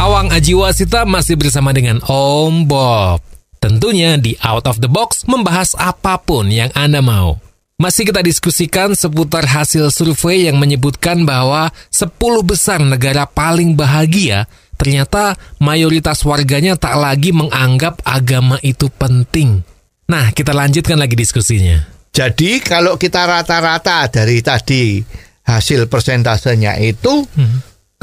Awang 0.01 0.33
Ajiwasita 0.33 1.05
masih 1.05 1.37
bersama 1.37 1.77
dengan 1.77 2.01
Om 2.09 2.65
Bob. 2.65 3.21
Tentunya 3.61 4.17
di 4.17 4.41
Out 4.41 4.65
of 4.65 4.81
the 4.81 4.89
Box 4.89 5.29
membahas 5.29 5.77
apa 5.77 6.17
pun 6.17 6.49
yang 6.49 6.73
Anda 6.73 7.05
mau. 7.05 7.37
Masih 7.77 8.09
kita 8.09 8.25
diskusikan 8.25 8.97
seputar 8.97 9.45
hasil 9.45 9.93
survei 9.93 10.49
yang 10.49 10.57
menyebutkan 10.57 11.29
bahwa 11.29 11.69
10 11.93 12.17
besar 12.41 12.81
negara 12.81 13.29
paling 13.29 13.77
bahagia 13.77 14.49
ternyata 14.81 15.37
mayoritas 15.61 16.25
warganya 16.25 16.81
tak 16.81 16.97
lagi 16.97 17.37
menganggap 17.37 18.01
agama 18.09 18.57
itu 18.65 18.89
penting. 18.89 19.61
Nah, 20.09 20.33
kita 20.33 20.57
lanjutkan 20.57 20.97
lagi 20.97 21.13
diskusinya. 21.21 22.00
Jadi 22.11 22.59
kalau 22.59 22.99
kita 22.99 23.23
rata-rata 23.23 24.11
dari 24.11 24.43
tadi 24.43 24.99
hasil 25.47 25.87
persentasenya 25.87 26.79
itu 26.83 27.23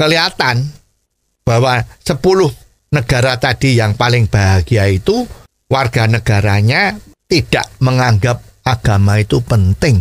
kelihatan 0.00 0.64
bahwa 1.44 1.84
10 2.04 2.16
negara 2.92 3.36
tadi 3.36 3.76
yang 3.76 3.96
paling 3.96 4.28
bahagia 4.32 4.88
itu 4.88 5.28
warga 5.68 6.08
negaranya 6.08 6.96
tidak 7.28 7.68
menganggap 7.84 8.40
agama 8.64 9.20
itu 9.20 9.44
penting 9.44 10.00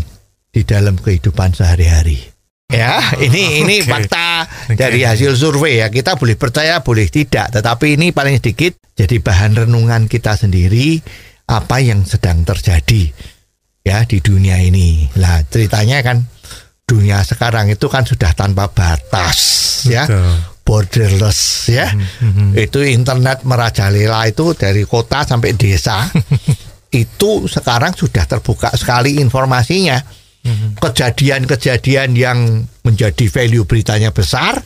di 0.52 0.64
dalam 0.64 0.96
kehidupan 0.96 1.52
sehari-hari. 1.52 2.20
Ya, 2.68 3.00
ini 3.24 3.64
ini 3.64 3.80
oke. 3.80 3.88
fakta 3.88 4.44
Oke. 4.68 4.76
dari 4.76 5.04
hasil 5.08 5.40
survei 5.40 5.80
ya. 5.80 5.88
Kita 5.88 6.20
boleh 6.20 6.36
percaya, 6.36 6.84
boleh 6.84 7.08
tidak, 7.08 7.52
tetapi 7.56 7.96
ini 7.96 8.12
paling 8.12 8.44
sedikit 8.44 8.76
jadi 8.92 9.24
bahan 9.24 9.68
renungan 9.68 10.12
kita 10.12 10.36
sendiri 10.36 11.00
apa 11.48 11.80
yang 11.80 12.04
sedang 12.04 12.44
terjadi 12.44 13.08
ya 13.88 14.04
di 14.04 14.20
dunia 14.20 14.60
ini. 14.60 15.08
Lah, 15.16 15.48
ceritanya 15.48 16.04
kan 16.04 16.28
dunia 16.84 17.24
sekarang 17.24 17.72
itu 17.72 17.88
kan 17.88 18.04
sudah 18.04 18.36
tanpa 18.36 18.68
batas 18.68 19.40
ya. 19.88 20.04
Betul. 20.04 20.60
Borderless 20.68 21.72
ya. 21.72 21.88
Itu 22.52 22.84
internet 22.84 23.48
merajalela 23.48 24.28
itu 24.28 24.52
dari 24.52 24.84
kota 24.84 25.24
sampai 25.24 25.56
desa. 25.56 26.04
itu 26.92 27.48
sekarang 27.48 27.96
sudah 27.96 28.28
terbuka 28.28 28.76
sekali 28.76 29.20
informasinya 29.24 30.00
kejadian-kejadian 30.80 32.16
yang 32.16 32.64
menjadi 32.84 33.28
value 33.28 33.68
beritanya 33.68 34.16
besar 34.16 34.60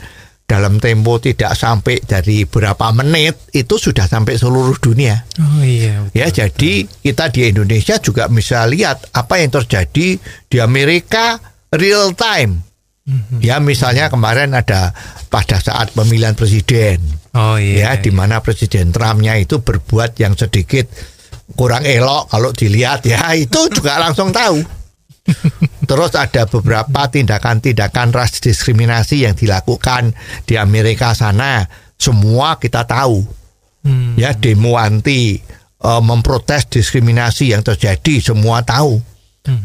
dalam 0.51 0.83
tempo 0.83 1.15
tidak 1.15 1.55
sampai 1.55 2.03
dari 2.03 2.43
berapa 2.43 2.91
menit 2.91 3.39
itu 3.55 3.79
sudah 3.79 4.03
sampai 4.03 4.35
seluruh 4.35 4.75
dunia. 4.83 5.23
Oh 5.39 5.63
iya. 5.63 6.03
Ya, 6.11 6.27
jadi 6.27 6.83
kita 6.83 7.31
di 7.31 7.55
Indonesia 7.55 7.95
juga 8.03 8.27
bisa 8.27 8.67
lihat 8.67 9.07
apa 9.15 9.39
yang 9.39 9.47
terjadi 9.47 10.19
di 10.19 10.57
Amerika 10.59 11.39
real 11.71 12.11
time. 12.11 12.67
Ya, 13.39 13.63
misalnya 13.63 14.11
kemarin 14.11 14.51
ada 14.51 14.91
pada 15.31 15.63
saat 15.63 15.95
pemilihan 15.95 16.35
presiden. 16.35 16.99
Oh 17.31 17.55
iya. 17.55 17.95
ya, 17.95 18.03
di 18.03 18.11
mana 18.11 18.43
presiden 18.43 18.91
Trumpnya 18.91 19.39
itu 19.39 19.63
berbuat 19.63 20.19
yang 20.19 20.35
sedikit 20.35 20.91
kurang 21.55 21.87
elok 21.87 22.27
kalau 22.27 22.51
dilihat 22.51 23.07
ya, 23.07 23.23
itu 23.39 23.71
juga 23.71 24.03
langsung 24.03 24.35
tahu. 24.35 24.59
Terus 25.81 26.13
ada 26.13 26.45
beberapa 26.45 27.09
tindakan-tindakan 27.09 28.13
ras 28.13 28.37
diskriminasi 28.37 29.25
yang 29.25 29.33
dilakukan 29.33 30.13
di 30.45 30.55
Amerika 30.57 31.13
sana. 31.17 31.65
Semua 31.97 32.57
kita 32.57 32.85
tahu. 32.85 33.21
Hmm. 33.81 34.13
Ya, 34.13 34.33
demo 34.37 34.77
anti 34.77 35.41
eh, 35.81 36.01
memprotes 36.01 36.69
diskriminasi 36.69 37.53
yang 37.53 37.65
terjadi 37.65 38.21
semua 38.21 38.61
tahu. 38.61 39.01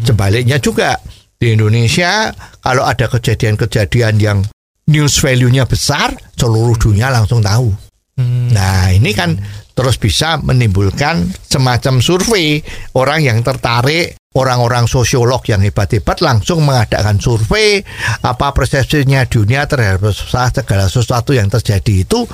Sebaliknya 0.09 0.57
juga 0.57 0.96
di 1.37 1.52
Indonesia 1.52 2.33
kalau 2.64 2.88
ada 2.88 3.12
kejadian-kejadian 3.12 4.14
yang 4.16 4.40
news 4.88 5.20
value-nya 5.20 5.68
besar, 5.68 6.16
seluruh 6.33 6.79
dunia 6.81 7.12
langsung 7.12 7.44
tahu. 7.44 7.68
Hmm. 8.16 8.48
Nah, 8.48 8.88
ini 8.96 9.12
kan 9.12 9.37
terus 9.76 10.00
bisa 10.00 10.40
menimbulkan 10.40 11.29
semacam 11.44 12.00
survei 12.00 12.64
orang 12.96 13.20
yang 13.20 13.44
tertarik, 13.44 14.16
orang-orang 14.37 14.85
sosiolog 14.85 15.40
yang 15.49 15.64
hebat-hebat 15.64 16.20
langsung 16.20 16.62
mengadakan 16.62 17.16
survei 17.16 17.81
apa 18.20 18.53
persepsinya 18.53 19.25
dunia 19.25 19.64
terhadap 19.64 20.12
segala 20.12 20.87
sesuatu 20.92 21.33
yang 21.33 21.49
terjadi 21.49 22.05
itu 22.05 22.29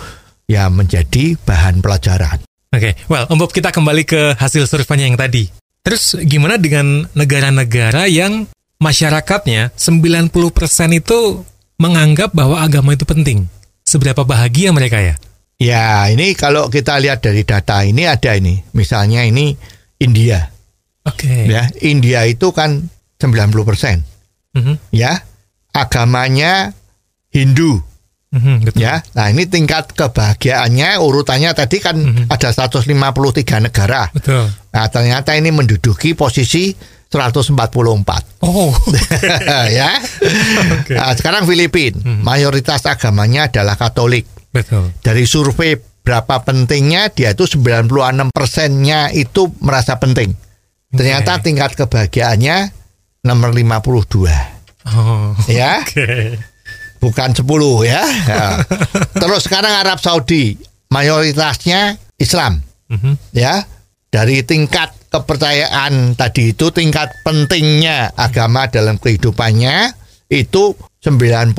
ya 0.51 0.67
menjadi 0.67 1.39
bahan 1.39 1.79
pelajaran. 1.79 2.43
Oke, 2.73 2.99
well, 3.07 3.29
Om 3.31 3.39
Bob 3.39 3.55
kita 3.55 3.71
kembali 3.71 4.03
ke 4.03 4.35
hasil 4.35 4.67
surveinya 4.67 5.07
yang 5.07 5.21
tadi. 5.21 5.47
Terus 5.83 6.19
gimana 6.27 6.59
dengan 6.59 7.07
negara-negara 7.13 8.07
yang 8.09 8.49
masyarakatnya 8.79 9.75
90% 9.75 10.31
itu 10.95 11.21
menganggap 11.79 12.31
bahwa 12.31 12.63
agama 12.63 12.95
itu 12.95 13.03
penting? 13.03 13.47
Seberapa 13.83 14.23
bahagia 14.23 14.71
mereka 14.71 15.03
ya? 15.03 15.15
Ya, 15.59 16.07
ini 16.11 16.35
kalau 16.35 16.71
kita 16.71 16.99
lihat 16.99 17.23
dari 17.23 17.43
data 17.43 17.83
ini 17.87 18.07
ada 18.07 18.35
ini. 18.35 18.63
Misalnya 18.75 19.27
ini 19.27 19.55
India. 19.99 20.52
Oke. 21.03 21.51
Ya, 21.51 21.67
India 21.81 22.23
itu 22.25 22.51
kan 22.51 22.87
90%. 23.19 24.03
Mhm, 24.55 24.79
Ya. 24.91 25.23
Agamanya 25.73 26.77
Hindu. 27.33 27.81
mhm, 28.29 28.65
betul. 28.65 28.81
Ya, 28.81 29.01
nah 29.13 29.29
ini 29.29 29.45
tingkat 29.45 29.93
kebahagiaannya 29.93 31.01
urutannya 31.01 31.53
tadi 31.53 31.81
kan 31.81 31.97
ada 32.29 32.49
153 32.49 32.89
negara. 33.61 34.09
Betul. 34.13 34.49
Nah, 34.73 34.87
ternyata 34.89 35.33
ini 35.33 35.49
menduduki 35.49 36.13
posisi 36.13 36.73
144. 37.09 38.41
Oh, 38.41 38.73
ya. 39.81 39.97
Nah, 40.89 41.13
sekarang 41.13 41.45
Filipina, 41.45 42.01
mayoritas 42.21 42.85
agamanya 42.85 43.49
adalah 43.49 43.77
Katolik. 43.77 44.25
betul. 44.49 44.93
Dari 45.01 45.25
survei 45.25 45.77
berapa 45.77 46.41
pentingnya 46.43 47.09
dia 47.09 47.33
itu 47.33 47.45
96 47.49 47.89
persennya 48.29 49.09
itu 49.09 49.53
merasa 49.61 49.97
penting. 49.97 50.33
Ternyata 50.93 51.41
Oke. 51.41 51.43
tingkat 51.43 51.73
kebahagiaannya 51.75 52.57
nomor 53.23 53.51
52. 53.51 54.29
Oh, 54.85 55.33
Ya. 55.47 55.81
oke. 55.81 56.37
bukan 56.99 57.31
10 57.33 57.43
ya. 57.83 58.03
Ya. 58.29 58.45
Terus 59.23 59.43
sekarang 59.43 59.73
Arab 59.73 59.99
Saudi 59.99 60.55
mayoritasnya 60.89 61.97
Islam 62.15 62.63
Mhm, 62.87 63.17
ya. 63.33 63.65
Dari 64.07 64.45
tingkat 64.45 64.93
kepercayaan 65.09 66.13
tadi 66.13 66.53
itu 66.53 66.69
tingkat 66.69 67.09
pentingnya 67.25 68.13
agama 68.13 68.69
dalam 68.69 69.01
kehidupannya 69.01 69.97
itu 70.29 70.77
93 71.01 71.57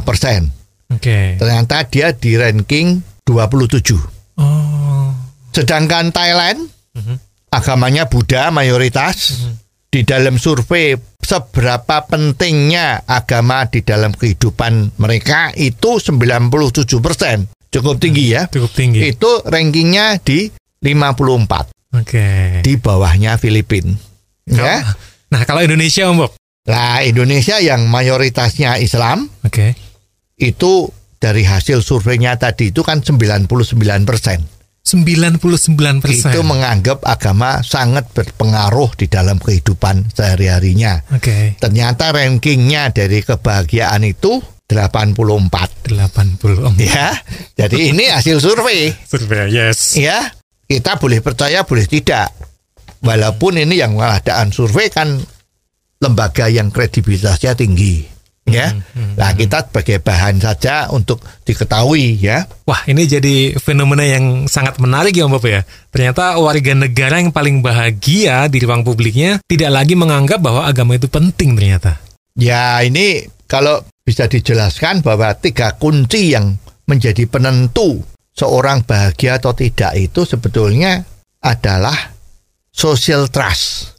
persen. 0.00 0.52
Oke. 0.86 1.34
Ternyata 1.34 1.88
dia 1.88 2.12
di 2.12 2.36
ranking 2.36 3.00
27. 3.24 3.96
Oh, 4.36 5.08
Sedangkan 5.50 6.12
Thailand 6.12 6.68
Mhm. 6.92 7.16
Agamanya 7.56 8.06
Buddha 8.06 8.52
mayoritas. 8.52 9.36
Di 9.86 10.04
dalam 10.04 10.36
survei 10.36 10.92
seberapa 11.24 12.04
pentingnya 12.04 13.08
agama 13.08 13.64
di 13.64 13.80
dalam 13.80 14.12
kehidupan 14.12 15.00
mereka 15.00 15.56
itu 15.56 15.96
97 15.96 17.00
persen. 17.00 17.48
Cukup 17.72 17.96
tinggi 17.96 18.36
ya. 18.36 18.44
cukup 18.46 18.72
tinggi. 18.76 19.00
Itu 19.08 19.40
rankingnya 19.46 20.20
di 20.20 20.52
54 20.84 21.96
Oke. 21.96 22.60
di 22.60 22.72
bawahnya 22.76 23.40
Filipina. 23.40 23.96
Ya. 24.46 24.84
Nah, 25.32 25.42
kalau 25.42 25.64
Indonesia, 25.64 26.06
Om 26.06 26.22
Bob, 26.22 26.32
Nah, 26.66 26.98
Indonesia 27.06 27.62
yang 27.62 27.86
mayoritasnya 27.86 28.82
Islam 28.82 29.30
Oke. 29.46 29.78
itu 30.34 30.90
dari 31.22 31.46
hasil 31.46 31.78
surveinya 31.80 32.34
tadi 32.34 32.74
itu 32.74 32.82
kan 32.82 33.06
99 33.06 33.46
persen. 34.02 34.42
99 34.86 35.42
persen. 35.98 36.30
Itu 36.30 36.46
menganggap 36.46 37.02
agama 37.02 37.58
sangat 37.66 38.06
berpengaruh 38.14 38.94
di 38.94 39.10
dalam 39.10 39.42
kehidupan 39.42 40.14
sehari-harinya. 40.14 41.02
Oke. 41.10 41.58
Ternyata 41.58 42.14
rankingnya 42.14 42.94
dari 42.94 43.18
kebahagiaan 43.26 44.06
itu 44.06 44.38
84. 44.70 45.90
80. 45.90 46.78
Ya, 46.78 47.18
jadi 47.58 47.90
ini 47.90 48.06
hasil 48.14 48.38
survei. 48.38 48.94
Survei, 48.94 49.50
yes. 49.50 49.98
Ya, 49.98 50.30
kita 50.70 51.02
boleh 51.02 51.18
percaya, 51.18 51.66
boleh 51.66 51.86
tidak. 51.90 52.30
Walaupun 53.02 53.58
ini 53.58 53.82
yang 53.82 53.98
pengadaan 53.98 54.54
survei 54.54 54.90
kan 54.90 55.18
lembaga 55.98 56.46
yang 56.46 56.70
kredibilitasnya 56.70 57.58
tinggi. 57.58 58.15
Ya, 58.46 58.78
nah 59.18 59.34
kita 59.34 59.66
sebagai 59.66 59.98
bahan 59.98 60.38
saja 60.38 60.86
untuk 60.94 61.18
diketahui 61.42 62.14
ya. 62.22 62.46
Wah, 62.62 62.78
ini 62.86 63.02
jadi 63.02 63.58
fenomena 63.58 64.06
yang 64.06 64.46
sangat 64.46 64.78
menarik 64.78 65.18
ya 65.18 65.26
Om 65.26 65.34
Bob 65.34 65.50
ya. 65.50 65.66
Ternyata 65.90 66.38
warga 66.38 66.72
negara 66.78 67.18
yang 67.18 67.34
paling 67.34 67.58
bahagia 67.58 68.46
di 68.46 68.62
ruang 68.62 68.86
publiknya 68.86 69.42
tidak 69.50 69.74
lagi 69.74 69.98
menganggap 69.98 70.38
bahwa 70.38 70.62
agama 70.62 70.94
itu 70.94 71.10
penting 71.10 71.58
ternyata. 71.58 71.98
Ya 72.38 72.78
ini 72.86 73.26
kalau 73.50 73.82
bisa 74.06 74.30
dijelaskan 74.30 75.02
bahwa 75.02 75.34
tiga 75.34 75.74
kunci 75.74 76.30
yang 76.30 76.54
menjadi 76.86 77.26
penentu 77.26 77.98
seorang 78.30 78.86
bahagia 78.86 79.42
atau 79.42 79.58
tidak 79.58 79.98
itu 79.98 80.22
sebetulnya 80.22 81.02
adalah 81.42 82.14
social 82.70 83.26
trust. 83.26 83.96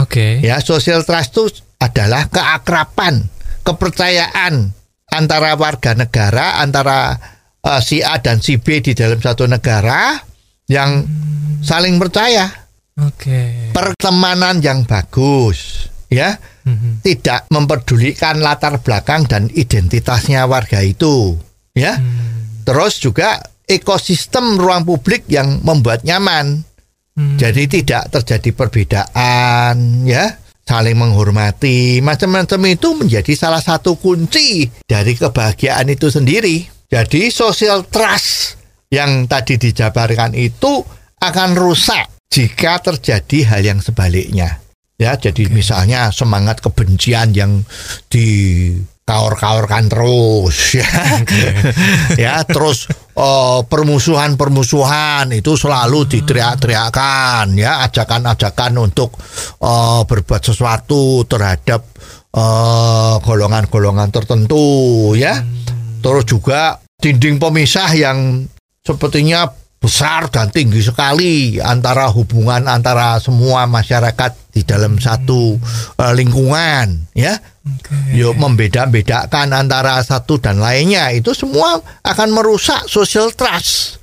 Oke. 0.00 0.40
Ya, 0.42 0.60
social 0.60 1.04
trust 1.06 1.32
itu 1.32 1.44
adalah 1.78 2.26
keakraban, 2.32 3.28
kepercayaan 3.66 4.70
antara 5.10 5.58
warga 5.58 5.98
negara, 5.98 6.62
antara 6.62 7.18
eh, 7.66 7.80
si 7.82 7.98
A 7.98 8.22
dan 8.22 8.38
si 8.38 8.62
B 8.62 8.78
di 8.78 8.94
dalam 8.94 9.18
satu 9.18 9.50
negara 9.50 10.14
yang 10.70 11.02
saling 11.66 11.98
percaya, 11.98 12.46
Oke. 13.02 13.74
pertemanan 13.74 14.62
yang 14.62 14.86
bagus, 14.86 15.90
ya, 16.06 16.38
Mhm. 16.62 17.02
tidak 17.02 17.50
memperdulikan 17.50 18.38
latar 18.38 18.78
belakang 18.82 19.26
dan 19.26 19.50
identitasnya 19.50 20.46
warga 20.46 20.82
itu, 20.82 21.34
ya. 21.74 21.98
Terus 22.66 22.98
juga 23.02 23.38
ekosistem 23.66 24.58
ruang 24.58 24.86
publik 24.86 25.26
yang 25.26 25.62
membuat 25.62 26.06
nyaman. 26.06 26.62
Hmm. 27.16 27.34
Jadi 27.38 27.66
tidak 27.80 28.10
terjadi 28.14 28.50
perbedaan 28.54 30.06
ya, 30.06 30.38
saling 30.66 30.98
menghormati, 30.98 32.02
macam-macam 32.02 32.60
itu 32.66 32.98
menjadi 32.98 33.32
salah 33.38 33.62
satu 33.62 33.94
kunci 33.94 34.66
dari 34.82 35.14
kebahagiaan 35.14 35.86
itu 35.86 36.10
sendiri. 36.10 36.66
Jadi 36.90 37.30
social 37.30 37.86
trust 37.86 38.58
yang 38.90 39.30
tadi 39.30 39.62
dijabarkan 39.62 40.34
itu 40.34 40.82
akan 41.22 41.54
rusak 41.54 42.10
jika 42.26 42.82
terjadi 42.82 43.38
hal 43.54 43.62
yang 43.62 43.78
sebaliknya. 43.78 44.58
Ya, 44.96 45.14
jadi 45.14 45.52
misalnya 45.52 46.08
semangat 46.08 46.64
kebencian 46.64 47.36
yang 47.36 47.62
dikaur-kaurkan 48.08 49.92
terus 49.92 50.56
ya. 50.80 50.88
ya, 52.16 52.34
terus 52.48 52.88
eh, 53.16 53.60
permusuhan-permusuhan 53.64 55.32
itu 55.32 55.56
selalu 55.56 56.04
diteriak-teriakkan 56.06 57.56
ya, 57.56 57.82
ajakan-ajakan 57.88 58.72
untuk 58.76 59.16
eh, 59.64 60.02
berbuat 60.04 60.42
sesuatu 60.44 61.24
terhadap 61.24 61.82
eh, 62.36 63.14
golongan-golongan 63.24 64.12
tertentu 64.12 65.16
ya. 65.16 65.40
Terus 66.04 66.24
juga 66.28 66.78
dinding 67.00 67.42
pemisah 67.42 67.90
yang 67.96 68.46
sepertinya 68.86 69.50
besar 69.86 70.26
dan 70.34 70.50
tinggi 70.50 70.82
sekali 70.82 71.62
antara 71.62 72.10
hubungan 72.10 72.66
antara 72.66 73.22
semua 73.22 73.70
masyarakat 73.70 74.50
di 74.50 74.66
dalam 74.66 74.98
satu 74.98 75.54
eh, 76.02 76.12
lingkungan 76.12 77.14
ya. 77.14 77.38
Yuk 78.14 78.38
membeda-bedakan 78.38 79.50
antara 79.50 79.98
satu 80.02 80.38
dan 80.38 80.62
lainnya. 80.62 81.10
Itu 81.10 81.34
semua 81.34 81.82
akan 82.02 82.28
merusak 82.30 82.86
social 82.90 83.30
trust 83.34 84.02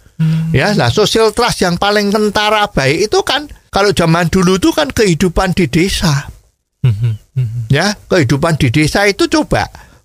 ya. 0.56 0.72
Nah 0.76 0.88
social 0.91 1.32
trust 1.36 1.63
yang 1.63 1.76
paling 1.76 2.12
kentara 2.12 2.67
baik 2.72 3.12
itu 3.12 3.19
kan 3.24 3.48
kalau 3.72 3.91
zaman 3.91 4.32
dulu 4.32 4.60
itu 4.60 4.69
kan 4.72 4.88
kehidupan 4.91 5.52
di 5.56 5.67
desa. 5.67 6.32
Mhm. 6.84 7.15
Mhm. 7.39 7.62
ya 7.72 7.96
kehidupan 8.12 8.60
di 8.60 8.67
desa 8.67 9.08
itu 9.08 9.24
coba 9.32 9.63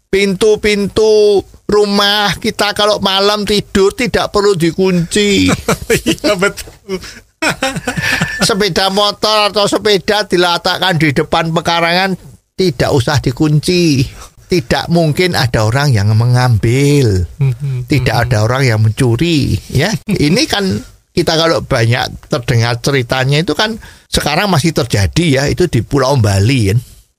pintu-pintu 0.08 1.44
rumah 1.68 2.32
kita 2.40 2.72
kalau 2.72 2.96
malam 2.98 3.44
tidur 3.44 3.92
tidak 3.92 4.32
perlu 4.32 4.56
dikunci. 4.56 5.48
Iya 5.88 6.36
betul. 6.36 7.00
sepeda 8.48 8.90
motor 8.90 9.52
atau 9.52 9.64
sepeda 9.68 10.26
diletakkan 10.26 10.98
di 10.98 11.14
depan 11.14 11.52
pekarangan 11.52 12.16
tidak 12.58 12.90
usah 12.92 13.20
dikunci. 13.20 14.04
Tidak 14.48 14.88
mungkin 14.88 15.36
ada 15.36 15.68
orang 15.68 15.92
yang 15.92 16.08
mengambil. 16.16 17.28
Mhm. 17.36 17.84
tidak 17.84 18.28
ada 18.28 18.48
orang 18.48 18.64
yang 18.64 18.80
mencuri 18.80 19.60
ya. 19.68 19.92
Ini 20.28 20.42
kan 20.48 20.64
kita 21.12 21.36
kalau 21.36 21.60
banyak 21.60 22.30
terdengar 22.32 22.80
ceritanya 22.80 23.42
itu 23.42 23.52
kan 23.52 23.76
sekarang 24.08 24.48
masih 24.48 24.70
terjadi 24.70 25.24
ya 25.26 25.42
itu 25.50 25.66
di 25.66 25.82
Pulau 25.82 26.14
Bali 26.16 26.70
kan 26.72 26.78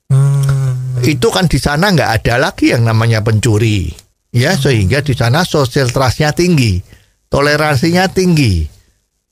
Hmm. 0.09 1.05
itu 1.05 1.27
kan 1.29 1.45
di 1.45 1.61
sana 1.61 1.93
nggak 1.93 2.11
ada 2.21 2.35
lagi 2.41 2.73
yang 2.73 2.81
namanya 2.81 3.21
pencuri 3.21 3.93
ya 4.33 4.57
sehingga 4.57 5.05
di 5.05 5.13
sana 5.13 5.45
social 5.45 5.93
trustnya 5.93 6.33
tinggi 6.33 6.81
toleransinya 7.29 8.09
tinggi 8.09 8.65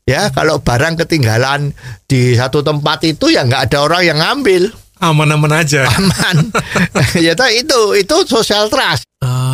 ya 0.06 0.30
kalau 0.30 0.62
barang 0.62 1.02
ketinggalan 1.02 1.74
di 2.06 2.38
satu 2.38 2.62
tempat 2.62 3.04
itu 3.10 3.34
ya 3.34 3.42
nggak 3.44 3.74
ada 3.74 3.78
orang 3.84 4.04
yang 4.06 4.18
ngambil 4.22 4.70
Aman-aman 4.98 5.62
aja. 5.62 5.86
aman 5.94 6.50
ya 7.26 7.34
itu 7.54 7.80
itu 7.98 8.16
social 8.26 8.70
trust 8.70 9.06
Ah. 9.18 9.47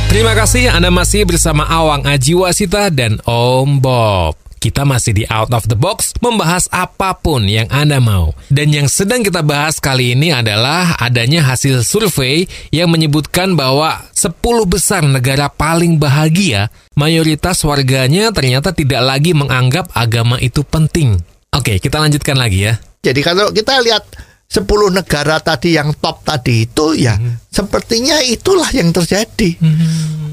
Terima 0.08 0.32
kasih 0.32 0.72
Anda 0.72 0.88
masih 0.88 1.28
bersama 1.28 1.68
Awang 1.68 2.08
Ajiwasita 2.08 2.88
dan 2.88 3.20
Om 3.28 3.76
Bob. 3.76 4.40
Kita 4.56 4.88
masih 4.88 5.12
di 5.12 5.28
Out 5.28 5.52
of 5.52 5.68
the 5.68 5.76
Box 5.76 6.16
membahas 6.24 6.64
apa 6.72 7.12
pun 7.20 7.44
yang 7.44 7.68
Anda 7.68 8.00
mau. 8.00 8.32
Dan 8.48 8.72
yang 8.72 8.88
sedang 8.88 9.20
kita 9.20 9.44
bahas 9.44 9.84
kali 9.84 10.16
ini 10.16 10.32
adalah 10.32 10.96
adanya 10.96 11.44
hasil 11.44 11.84
survei 11.84 12.48
yang 12.72 12.88
menyebutkan 12.88 13.52
bahwa 13.52 14.00
10 14.16 14.40
besar 14.64 15.04
negara 15.04 15.52
paling 15.52 16.00
bahagia, 16.00 16.72
mayoritas 16.96 17.60
warganya 17.68 18.32
ternyata 18.32 18.72
tidak 18.72 19.04
lagi 19.04 19.36
menganggap 19.36 19.92
agama 19.92 20.40
itu 20.40 20.64
penting. 20.64 21.20
Oke, 21.52 21.76
kita 21.84 22.00
lanjutkan 22.00 22.40
lagi 22.40 22.72
ya. 22.72 22.80
jadi 23.04 23.20
kalau 23.20 23.52
kita 23.52 23.84
lihat 23.84 24.08
10 24.48 24.66
negara 24.94 25.42
tadi 25.42 25.74
yang 25.74 25.96
top 25.98 26.22
tadi 26.22 26.68
itu 26.68 26.94
ya 26.94 27.18
sepertinya 27.50 28.22
itulah 28.22 28.70
yang 28.70 28.94
terjadi. 28.94 29.58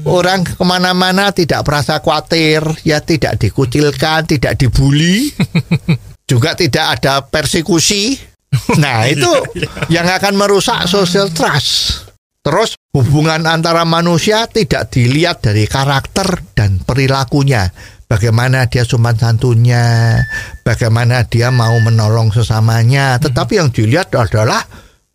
Orang 0.02 0.42
ke 0.42 0.58
mana-mana 0.66 1.30
tidak 1.30 1.62
merasa 1.62 2.02
khawatir 2.02 2.62
ya 2.82 3.02
tidak 3.02 3.38
dikucilkan 3.38 4.26
tidak 4.26 4.58
dibully. 4.58 5.30
Juga 6.30 6.54
tidak 6.54 6.98
ada 6.98 7.22
persekusi. 7.26 8.14
Nah 8.78 9.06
itu 9.12 9.30
yang 9.90 10.06
akan 10.06 10.34
merusak 10.38 10.86
social 10.86 11.30
trust. 11.34 12.06
Terus 12.42 12.74
hubungan 12.90 13.46
antara 13.46 13.86
manusia 13.86 14.50
tidak 14.50 14.90
dilihat 14.90 15.46
dari 15.46 15.62
karakter 15.70 16.42
dan 16.58 16.82
perilakunya 16.82 17.70
bagaimana 18.12 18.68
dia 18.68 18.84
sopan 18.84 19.16
santunnya? 19.16 20.20
Bagaimana 20.60 21.24
dia 21.24 21.48
mau 21.48 21.72
menolong 21.80 22.28
sesamanya? 22.28 23.16
Tetapi 23.16 23.56
yang 23.56 23.72
dilihat 23.72 24.12
adalah 24.12 24.60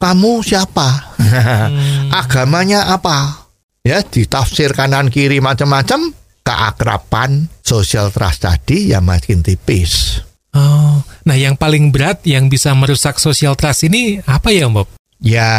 kamu 0.01 0.41
siapa? 0.41 1.13
Agamanya 2.25 2.89
apa? 2.89 3.45
Ya 3.85 4.01
ditafsir 4.01 4.73
kanan 4.73 5.13
kiri 5.13 5.37
macam-macam 5.37 6.11
keakraban 6.41 7.53
social 7.61 8.09
trust 8.09 8.43
tadi 8.43 8.91
ya 8.91 8.99
makin 9.03 9.45
tipis 9.45 10.23
Oh, 10.57 11.03
Nah, 11.27 11.35
yang 11.37 11.59
paling 11.59 11.91
berat 11.91 12.23
yang 12.23 12.47
bisa 12.49 12.71
merusak 12.73 13.19
social 13.21 13.53
trust 13.53 13.85
ini 13.85 14.17
apa 14.25 14.49
ya, 14.49 14.65
Bob? 14.71 14.89
Ya, 15.19 15.51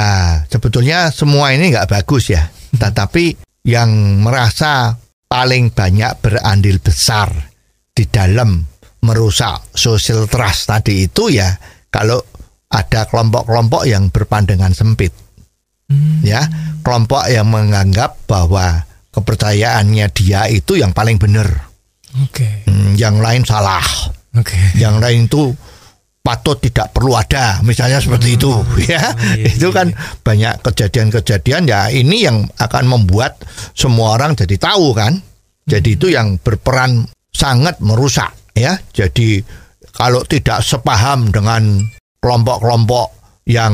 sebetulnya 0.48 1.12
semua 1.14 1.52
ini 1.54 1.70
nggak 1.70 1.86
bagus 1.92 2.32
ya. 2.32 2.50
Tetapi 2.82 3.36
yang 3.68 4.18
merasa 4.24 4.96
paling 5.28 5.70
banyak 5.70 6.12
berandil 6.24 6.80
besar 6.80 7.28
di 7.92 8.08
dalam 8.08 8.64
merusak 9.04 9.70
social 9.76 10.26
trust 10.26 10.72
tadi 10.72 11.06
itu 11.06 11.30
ya 11.30 11.52
kalau 11.92 12.18
ada 12.68 13.08
kelompok-kelompok 13.08 13.88
yang 13.88 14.12
berpandangan 14.12 14.76
sempit. 14.76 15.12
Ya, 16.20 16.44
kelompok 16.84 17.24
yang 17.32 17.48
menganggap 17.48 18.20
bahwa 18.28 18.84
kepercayaannya 19.08 20.04
dia 20.12 20.44
itu 20.52 20.76
yang 20.76 20.92
paling 20.92 21.16
benar. 21.16 21.48
Oke. 22.20 22.68
Hmm, 22.68 22.92
yang 22.92 23.24
lain 23.24 23.40
salah. 23.48 23.80
Oke. 24.36 24.76
Yang 24.76 24.96
lain 25.00 25.20
itu 25.32 25.56
patut 26.28 26.60
tidak 26.60 26.92
perlu 26.92 27.16
ada, 27.16 27.64
misalnya 27.64 28.04
seperti 28.04 28.36
itu, 28.36 28.52
ya. 28.92 29.16
iya, 29.32 29.48
itu 29.48 29.72
iya, 29.72 29.76
kan 29.80 29.88
banyak 30.20 30.60
kejadian-kejadian 30.60 31.64
ya. 31.64 31.88
Ini 31.88 32.16
yang 32.28 32.44
akan 32.60 32.84
membuat 32.84 33.40
semua 33.72 34.20
orang 34.20 34.36
jadi 34.36 34.60
tahu 34.60 34.92
kan. 34.92 35.16
Jadi 35.64 35.96
itu 35.96 36.12
yang 36.12 36.36
berperan 36.36 37.08
sangat 37.32 37.80
merusak, 37.80 38.36
ya. 38.52 38.76
Jadi 38.92 39.40
kalau 39.96 40.20
tidak 40.28 40.60
sepaham 40.60 41.32
dengan 41.32 41.80
kelompok-kelompok 42.20 43.08
yang 43.48 43.72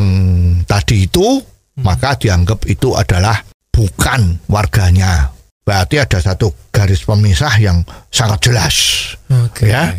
tadi 0.62 1.10
itu, 1.10 1.42
maka 1.82 2.14
dianggap 2.14 2.70
itu 2.70 2.94
adalah 2.94 3.42
bukan 3.74 4.38
warganya. 4.46 5.34
Berarti 5.66 5.98
ada 5.98 6.22
satu 6.22 6.70
garis 6.70 7.02
pemisah 7.02 7.58
yang 7.58 7.82
sangat 8.14 8.46
jelas. 8.46 8.76
Oke. 9.26 9.66
Ya. 9.66 9.90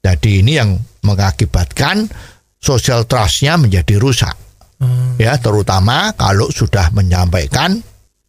Jadi 0.00 0.40
ini 0.40 0.56
yang 0.56 0.80
mengakibatkan 1.04 2.08
social 2.60 3.08
trust-nya 3.08 3.56
menjadi 3.56 3.96
rusak. 3.96 4.36
Hmm. 4.80 5.16
Ya, 5.20 5.36
terutama 5.36 6.12
kalau 6.16 6.48
sudah 6.48 6.88
menyampaikan 6.96 7.80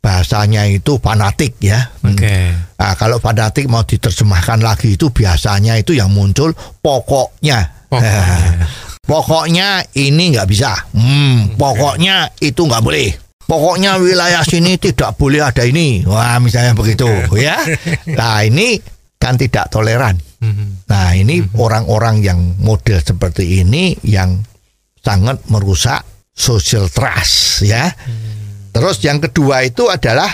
bahasanya 0.01 0.65
itu 0.67 0.97
fanatik 0.97 1.55
ya. 1.62 1.93
Oke. 2.03 2.51
Nah, 2.75 2.93
kalau 2.97 3.21
fanatik 3.21 3.69
mau 3.69 3.86
diterjemahkan 3.86 4.60
lagi 4.60 4.97
itu 4.97 5.13
biasanya 5.13 5.77
itu 5.77 5.95
yang 5.95 6.10
muncul 6.12 6.51
pokoknya. 6.81 7.88
Pokoknya. 7.88 8.67
Pokoknya 9.01 9.84
ini 9.97 10.31
nggak 10.31 10.47
bisa. 10.47 10.71
Hmm, 10.95 11.60
pokoknya 11.60 12.31
itu 12.39 12.63
nggak 12.63 12.79
boleh. 12.79 13.12
Pokoknya 13.43 13.99
wilayah 13.99 14.39
sini 14.45 14.79
tidak 14.79 15.19
boleh 15.19 15.43
ada 15.43 15.67
ini. 15.67 15.99
Wah, 16.07 16.39
misalnya 16.39 16.71
begitu, 16.71 17.10
ya. 17.36 17.60
Nah, 18.07 18.39
ini 18.47 18.79
kan 19.19 19.36
tidak 19.36 19.67
toleran. 19.67 20.15
Mhm. 20.41 20.89
Nah, 20.89 21.13
ini 21.13 21.45
orang-orang 21.56 22.25
yang 22.25 22.39
model 22.58 22.97
seperti 22.97 23.62
ini 23.62 23.93
yang 24.01 24.41
sangat 24.97 25.38
merusak 25.47 26.01
social 26.34 26.89
trust, 26.89 27.62
ya. 27.62 27.93
Terus 28.73 28.97
yang 29.06 29.21
kedua 29.21 29.62
itu 29.62 29.86
adalah 29.86 30.34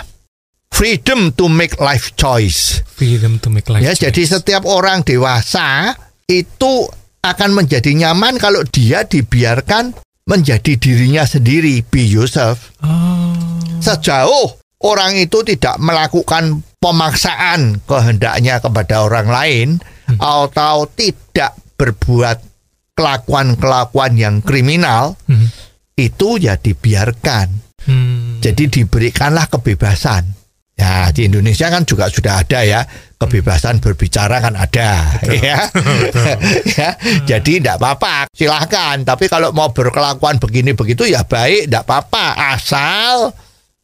freedom 0.72 1.36
to 1.36 1.52
make 1.52 1.76
life 1.78 2.15
choice. 2.15 2.80
Freedom 2.88 3.36
to 3.38 3.52
make 3.52 3.67
life 3.67 3.84
Ya, 3.84 3.91
choice. 3.91 4.08
jadi 4.08 4.22
setiap 4.39 4.63
orang 4.63 5.04
dewasa 5.04 5.91
itu 6.26 6.88
akan 7.20 7.52
menjadi 7.52 7.91
nyaman 7.91 8.39
kalau 8.39 8.63
dia 8.63 9.04
dibiarkan 9.04 9.91
menjadi 10.28 10.76
dirinya 10.76 11.24
sendiri, 11.24 11.84
be 11.88 12.04
yourself. 12.04 12.72
Oh. 12.80 13.36
Sejauh 13.80 14.56
orang 14.84 15.15
itu 15.15 15.43
tidak 15.43 15.80
melakukan 15.80 16.63
pemaksaan 16.78 17.82
kehendaknya 17.84 18.60
kepada 18.60 19.04
orang 19.04 19.28
lain 19.28 19.67
atau 20.15 20.88
tidak 20.88 21.52
berbuat 21.76 22.39
kelakuan-kelakuan 22.98 24.17
yang 24.17 24.36
kriminal, 24.41 25.20
Mhm. 25.28 25.48
itu 26.00 26.41
ya 26.41 26.58
dibiarkan. 26.58 27.48
Hmm. 27.86 28.41
Jadi 28.41 28.67
diberikanlah 28.67 29.48
kebebasan. 29.48 30.34
Ya 30.78 31.10
di 31.10 31.26
Indonesia 31.26 31.74
kan 31.74 31.89
juga 31.89 32.06
sudah 32.06 32.46
ada 32.46 32.62
ya 32.62 32.86
kebebasan 33.17 33.82
berbicara 33.82 34.38
kan 34.38 34.54
ada 34.54 35.17
ya. 35.26 35.65
ya. 36.78 36.89
Jadi 37.26 37.58
tidak 37.58 37.82
apa-apa 37.82 38.30
silahkan. 38.30 39.02
Tapi 39.02 39.26
kalau 39.26 39.50
mau 39.58 39.74
berkelakuan 39.74 40.38
begini 40.38 40.78
begitu 40.78 41.10
ya 41.10 41.26
baik 41.26 41.65
tidak 41.65 41.82
apa-apa 41.89 42.54
asal 42.54 43.34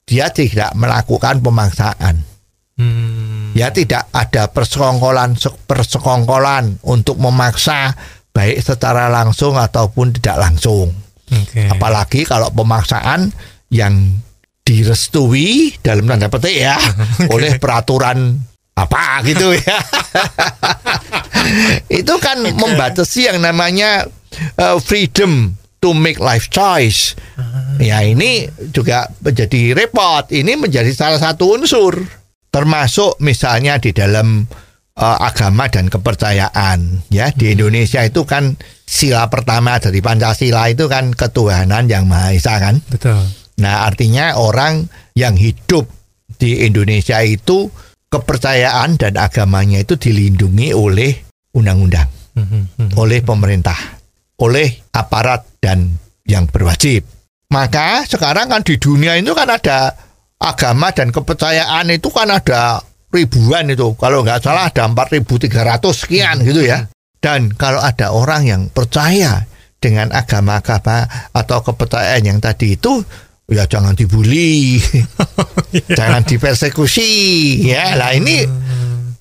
dia 0.05 0.29
tidak 0.29 0.69
melakukan 0.77 1.41
pemaksaan. 1.41 2.21
Hmm. 2.77 3.33
Ya 3.53 3.69
tidak 3.69 4.09
ada 4.09 4.49
persekongkolan 4.49 5.37
persekongkolan 5.69 6.81
untuk 6.81 7.21
memaksa 7.21 7.93
baik 8.33 8.65
secara 8.65 9.07
langsung 9.13 9.53
ataupun 9.55 10.17
tidak 10.17 10.41
langsung. 10.41 10.89
Oke. 11.29 11.69
Apalagi 11.69 12.25
kalau 12.25 12.49
pemaksaan 12.49 13.29
yang 13.69 14.17
direstui 14.63 15.75
dalam 15.83 16.07
tanda 16.07 16.31
petik 16.31 16.55
ya 16.55 16.79
oleh 17.33 17.61
peraturan 17.61 18.41
apa 18.73 19.21
gitu 19.21 19.53
ya. 19.53 19.77
Itu 22.01 22.17
kan 22.17 22.41
membatasi 22.41 23.29
yang 23.29 23.39
namanya 23.45 24.09
uh, 24.57 24.81
freedom 24.81 25.53
to 25.77 25.93
make 25.93 26.17
life 26.17 26.49
choice. 26.49 27.13
Ya 27.77 28.01
ini 28.01 28.47
juga 28.71 29.11
menjadi 29.21 29.75
repot. 29.77 30.31
Ini 30.31 30.57
menjadi 30.57 30.89
salah 30.95 31.19
satu 31.19 31.59
unsur 31.59 32.22
termasuk 32.53 33.17
misalnya 33.17 33.81
di 33.81 33.89
dalam 33.91 34.45
uh, 34.93 35.17
agama 35.19 35.65
dan 35.73 35.89
kepercayaan 35.89 37.09
ya 37.09 37.33
di 37.33 37.57
Indonesia 37.57 38.05
itu 38.05 38.29
kan 38.29 38.53
sila 38.85 39.25
pertama 39.33 39.81
dari 39.81 40.05
Pancasila 40.05 40.69
itu 40.69 40.85
kan 40.85 41.17
ketuhanan 41.17 41.89
yang 41.89 42.05
maha 42.05 42.37
esa 42.37 42.61
kan 42.61 42.77
Betul. 42.85 43.25
Nah, 43.53 43.85
artinya 43.85 44.33
orang 44.41 44.89
yang 45.13 45.37
hidup 45.37 45.85
di 46.41 46.65
Indonesia 46.65 47.21
itu 47.21 47.69
kepercayaan 48.09 48.97
dan 48.97 49.13
agamanya 49.17 49.81
itu 49.81 49.93
dilindungi 49.93 50.73
oleh 50.73 51.13
undang-undang, 51.53 52.09
Mhm, 52.33 52.61
mhm. 52.81 52.91
oleh 52.97 53.21
pemerintah, 53.21 53.77
oleh 54.41 54.89
aparat 54.89 55.45
dan 55.61 56.01
yang 56.25 56.49
berwajib. 56.49 57.05
Maka 57.53 58.09
sekarang 58.09 58.49
kan 58.49 58.65
di 58.65 58.81
dunia 58.81 59.13
itu 59.21 59.37
kan 59.37 59.45
ada 59.45 59.93
agama 60.43 60.91
dan 60.91 61.15
kepercayaan 61.15 61.88
itu 61.95 62.12
kan 62.12 62.27
ada 62.27 62.84
ribuan 63.15 63.71
itu. 63.71 63.95
Kalau 63.95 64.21
nggak 64.27 64.43
salah 64.43 64.67
ada 64.67 64.84
4.300 64.91 65.79
sekian 65.95 66.43
gitu 66.43 66.67
ya. 66.67 66.91
Dan 67.23 67.56
kalau 67.56 67.79
ada 67.79 68.12
orang 68.12 68.43
yang 68.43 68.62
percaya 68.67 69.47
dengan 69.79 70.12
agama-agama 70.12 71.08
atau 71.32 71.63
kepercayaan 71.63 72.27
yang 72.27 72.39
tadi 72.43 72.75
itu 72.75 72.99
ya 73.47 73.63
jangan 73.63 73.95
dibully, 73.95 74.75
jangan 75.99 76.27
dipersekusi 76.27 77.12
ya. 77.63 77.95
Lah 77.95 78.12
ini 78.12 78.43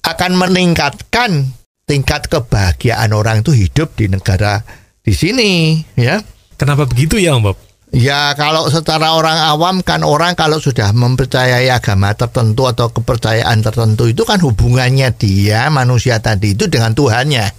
akan 0.02 0.32
meningkatkan 0.35 1.54
tingkat 1.87 2.26
kebahagiaan 2.26 3.14
orang 3.14 3.46
itu 3.46 3.54
hidup 3.54 3.94
di 3.94 4.11
negara 4.11 4.66
di 4.98 5.14
sini 5.14 5.78
ya. 5.94 6.18
Kenapa 6.58 6.87
begitu 6.87 7.18
ya, 7.18 7.38
Om 7.38 7.50
Bob? 7.50 7.58
Ya 7.92 8.33
kalau 8.40 8.72
secara 8.72 9.12
orang 9.12 9.37
awam 9.37 9.85
kan 9.85 10.00
orang 10.00 10.33
kalau 10.33 10.57
sudah 10.57 10.96
mempercayai 10.96 11.68
agama 11.68 12.16
tertentu 12.16 12.64
atau 12.64 12.88
kepercayaan 12.88 13.61
tertentu 13.61 14.09
itu 14.09 14.24
kan 14.24 14.40
hubungannya 14.40 15.12
dia 15.12 15.68
manusia 15.68 16.16
tadi 16.24 16.57
itu 16.57 16.72
dengan 16.72 16.96
Tuhannya 16.96 17.52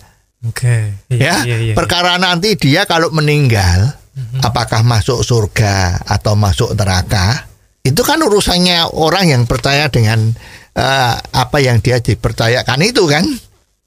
Oke. 0.49 1.05
ya. 1.13 1.45
Iya, 1.45 1.57
iya, 1.61 1.73
Perkara 1.77 2.17
nanti 2.17 2.57
dia 2.57 2.89
kalau 2.89 3.13
meninggal 3.13 3.93
apakah 4.41 4.81
masuk 4.81 5.21
surga 5.21 6.01
atau 6.01 6.33
masuk 6.33 6.73
neraka 6.73 7.53
itu 7.83 8.01
kan 8.01 8.17
urusannya 8.17 8.89
orang 8.95 9.29
yang 9.29 9.43
percaya 9.43 9.91
dengan 9.91 10.33
eh, 10.73 11.13
apa 11.19 11.57
yang 11.59 11.83
dia 11.83 11.99
dipercayakan 11.99 12.79
itu 12.83 13.03
kan. 13.05 13.27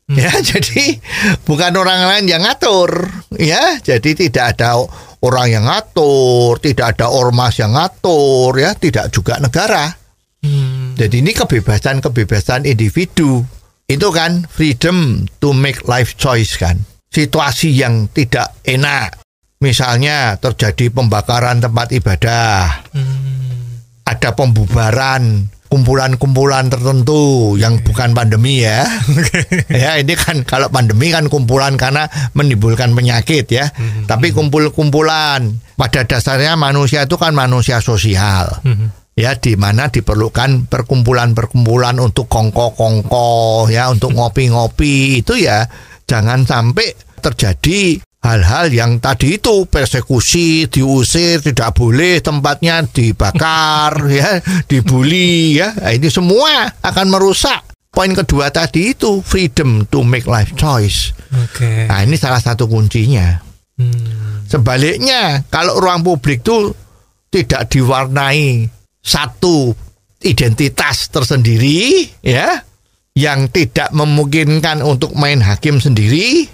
Ya, 0.06 0.30
jadi 0.54 1.02
bukan 1.42 1.72
orang 1.74 2.06
lain 2.06 2.30
yang 2.30 2.46
ngatur, 2.46 3.10
ya. 3.34 3.80
Jadi 3.82 4.28
tidak 4.28 4.54
ada 4.54 4.84
orang 5.22 5.46
yang 5.48 5.64
ngatur, 5.64 6.60
tidak 6.60 6.96
ada 6.96 7.08
ormas 7.08 7.56
yang 7.56 7.72
ngatur, 7.72 8.52
ya, 8.58 8.76
tidak 8.76 9.08
juga 9.14 9.40
negara. 9.40 9.88
Hmm. 10.42 10.92
Jadi 10.96 11.24
ini 11.24 11.32
kebebasan-kebebasan 11.32 12.68
individu. 12.68 13.44
Itu 13.86 14.10
kan 14.10 14.44
freedom 14.50 15.30
to 15.38 15.54
make 15.54 15.86
life 15.86 16.18
choice 16.18 16.58
kan. 16.58 16.82
Situasi 17.06 17.70
yang 17.70 18.10
tidak 18.10 18.58
enak. 18.66 19.22
Misalnya 19.62 20.36
terjadi 20.36 20.92
pembakaran 20.92 21.64
tempat 21.64 21.88
ibadah, 21.94 22.84
Hmm. 22.92 23.80
ada 24.04 24.36
pembubaran 24.36 25.48
kumpulan-kumpulan 25.76 26.72
tertentu 26.72 27.52
yang 27.60 27.76
bukan 27.84 28.16
pandemi 28.16 28.64
ya. 28.64 28.88
ya 29.68 30.00
ini 30.00 30.16
kan 30.16 30.40
kalau 30.48 30.72
pandemi 30.72 31.12
kan 31.12 31.28
kumpulan 31.28 31.76
karena 31.76 32.08
menimbulkan 32.32 32.96
penyakit 32.96 33.44
ya. 33.52 33.68
Tapi 34.08 34.32
kumpul-kumpulan 34.32 35.60
pada 35.76 36.08
dasarnya 36.08 36.56
manusia 36.56 37.04
itu 37.04 37.20
kan 37.20 37.36
manusia 37.36 37.84
sosial. 37.84 38.64
Mhm. 38.64 39.04
Ya 39.16 39.36
di 39.36 39.56
mana 39.56 39.88
diperlukan 39.92 40.68
perkumpulan-perkumpulan 40.68 41.96
untuk 42.00 42.28
kongko-kongko 42.28 43.68
ya 43.72 43.88
untuk 43.88 44.12
ngopi-ngopi 44.12 45.24
itu 45.24 45.40
ya 45.40 45.64
jangan 46.04 46.44
sampai 46.44 46.92
terjadi 47.24 48.00
hal-hal 48.26 48.66
yang 48.74 48.98
tadi 48.98 49.38
itu 49.38 49.70
persekusi, 49.70 50.66
diusir, 50.66 51.38
tidak 51.38 51.78
boleh 51.78 52.18
tempatnya 52.18 52.82
dibakar, 52.82 53.94
ya, 54.18 54.42
dibully, 54.66 55.62
ya. 55.62 55.70
Nah, 55.70 55.94
ini 55.94 56.10
semua 56.10 56.66
akan 56.82 57.06
merusak. 57.06 57.62
Poin 57.94 58.12
kedua 58.12 58.52
tadi 58.52 58.92
itu 58.92 59.24
freedom 59.24 59.88
to 59.88 60.04
make 60.04 60.28
life 60.28 60.52
choice. 60.58 61.16
Oke. 61.32 61.88
Nah, 61.88 62.04
ini 62.04 62.18
salah 62.20 62.42
satu 62.42 62.68
kuncinya. 62.68 63.40
Hmm. 63.78 64.44
Sebaliknya, 64.44 65.46
kalau 65.48 65.80
ruang 65.80 66.04
publik 66.04 66.44
itu 66.44 66.76
tidak 67.32 67.72
diwarnai 67.72 68.68
satu 69.00 69.72
identitas 70.20 71.08
tersendiri, 71.08 72.04
ya, 72.20 72.60
yang 73.16 73.48
tidak 73.48 73.88
memungkinkan 73.96 74.84
untuk 74.84 75.16
main 75.16 75.40
hakim 75.40 75.80
sendiri. 75.80 76.52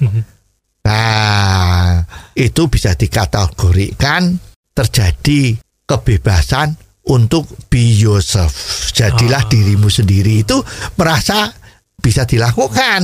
Nah, 0.82 2.02
itu 2.34 2.66
bisa 2.66 2.98
dikategorikan 2.98 4.34
terjadi 4.74 5.54
kebebasan 5.86 6.74
untuk 7.06 7.46
be 7.70 7.82
yourself. 7.98 8.54
Jadilah 8.90 9.46
Ah. 9.46 9.50
dirimu 9.50 9.86
sendiri 9.86 10.42
itu 10.42 10.58
merasa 10.98 11.50
bisa 11.98 12.26
dilakukan. 12.26 13.02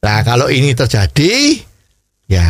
Nah, 0.00 0.18
kalau 0.22 0.46
ini 0.48 0.72
terjadi, 0.72 1.60
ya 2.30 2.46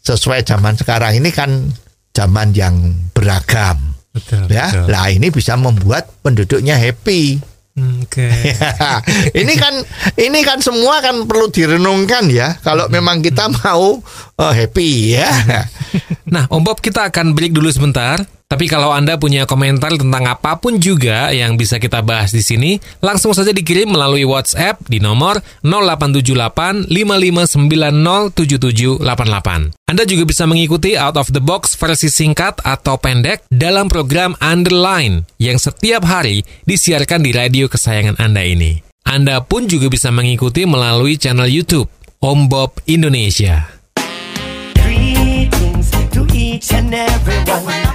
sesuai 0.00 0.46
zaman 0.46 0.78
sekarang 0.78 1.18
ini 1.18 1.34
kan 1.34 1.50
zaman 2.14 2.54
yang 2.54 2.78
beragam, 3.10 3.94
Betul. 4.14 4.46
ya. 4.48 4.70
betul. 4.70 4.86
Lah 4.86 5.06
ini 5.10 5.28
bisa 5.28 5.58
membuat 5.58 6.08
penduduknya 6.22 6.78
happy. 6.78 7.42
Hmm, 7.76 8.08
Oke. 8.08 8.24
ini 9.44 9.54
kan 9.60 9.84
ini 10.16 10.40
kan 10.40 10.64
semua 10.64 11.04
kan 11.04 11.28
perlu 11.28 11.52
direnungkan 11.52 12.24
ya. 12.32 12.56
Kalau 12.64 12.88
memang 12.88 13.20
kita 13.20 13.52
mau 13.52 14.00
eh, 14.40 14.52
happy 14.52 14.90
ya. 15.12 15.30
Nah, 16.26 16.50
Om 16.50 16.66
Bob 16.66 16.82
kita 16.82 17.06
akan 17.06 17.38
break 17.38 17.54
dulu 17.54 17.70
sebentar. 17.70 18.18
Tapi 18.46 18.70
kalau 18.70 18.94
Anda 18.94 19.18
punya 19.18 19.42
komentar 19.42 19.98
tentang 19.98 20.22
apa 20.22 20.54
pun 20.62 20.78
juga 20.78 21.34
yang 21.34 21.58
bisa 21.58 21.82
kita 21.82 21.98
bahas 21.98 22.30
di 22.30 22.46
sini, 22.46 22.78
langsung 23.02 23.34
saja 23.34 23.50
dikirim 23.50 23.90
melalui 23.90 24.22
WhatsApp 24.22 24.86
di 24.86 25.02
nomor 25.02 25.42
0878 25.66 26.86
55907788. 26.86 29.74
Anda 29.90 30.06
juga 30.06 30.24
bisa 30.30 30.46
mengikuti 30.46 30.94
Out 30.94 31.18
of 31.18 31.34
the 31.34 31.42
Box 31.42 31.74
versi 31.74 32.06
singkat 32.06 32.62
atau 32.62 32.94
pendek 33.02 33.42
dalam 33.50 33.90
program 33.90 34.38
Underline 34.38 35.26
yang 35.42 35.58
setiap 35.58 36.06
hari 36.06 36.46
disiarkan 36.70 37.26
di 37.26 37.34
radio 37.34 37.66
kesayangan 37.66 38.22
Anda 38.22 38.46
ini. 38.46 38.78
Anda 39.02 39.42
pun 39.42 39.66
juga 39.66 39.90
bisa 39.90 40.14
mengikuti 40.14 40.62
melalui 40.62 41.18
channel 41.18 41.50
YouTube 41.50 41.90
Om 42.22 42.46
Bob 42.46 42.78
Indonesia. 42.86 43.74
Greetings 44.78 45.90
to 46.14 46.22
each 46.30 46.70
and 46.70 46.94
everyone. 46.94 47.85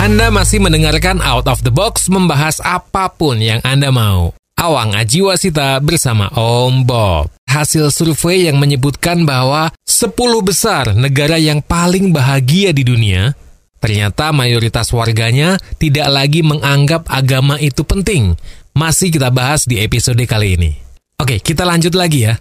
Anda 0.00 0.32
masih 0.32 0.64
mendengarkan 0.64 1.20
Out 1.20 1.44
of 1.44 1.60
the 1.60 1.68
Box 1.68 2.08
membahas 2.08 2.56
apa 2.64 3.12
pun 3.12 3.36
yang 3.36 3.60
Anda 3.60 3.92
mau. 3.92 4.32
Awang 4.56 4.96
Ajiwasita 4.96 5.76
bersama 5.84 6.32
Om 6.32 6.88
Bob. 6.88 7.28
Hasil 7.44 7.92
survei 7.92 8.48
yang 8.48 8.56
menyebutkan 8.56 9.28
bahwa 9.28 9.68
10 9.84 10.16
besar 10.40 10.96
negara 10.96 11.36
yang 11.36 11.60
paling 11.60 12.16
bahagia 12.16 12.72
di 12.72 12.80
dunia, 12.80 13.36
ternyata 13.76 14.32
mayoritas 14.32 14.88
warganya 14.96 15.60
tidak 15.76 16.08
lagi 16.08 16.40
menganggap 16.40 17.04
agama 17.12 17.60
itu 17.60 17.84
penting. 17.84 18.32
Masih 18.72 19.12
kita 19.12 19.28
bahas 19.28 19.68
di 19.68 19.84
episode 19.84 20.24
kali 20.24 20.56
ini. 20.56 20.72
Oke, 21.20 21.44
kita 21.44 21.68
lanjut 21.68 21.92
lagi 21.92 22.24
ya. 22.24 22.40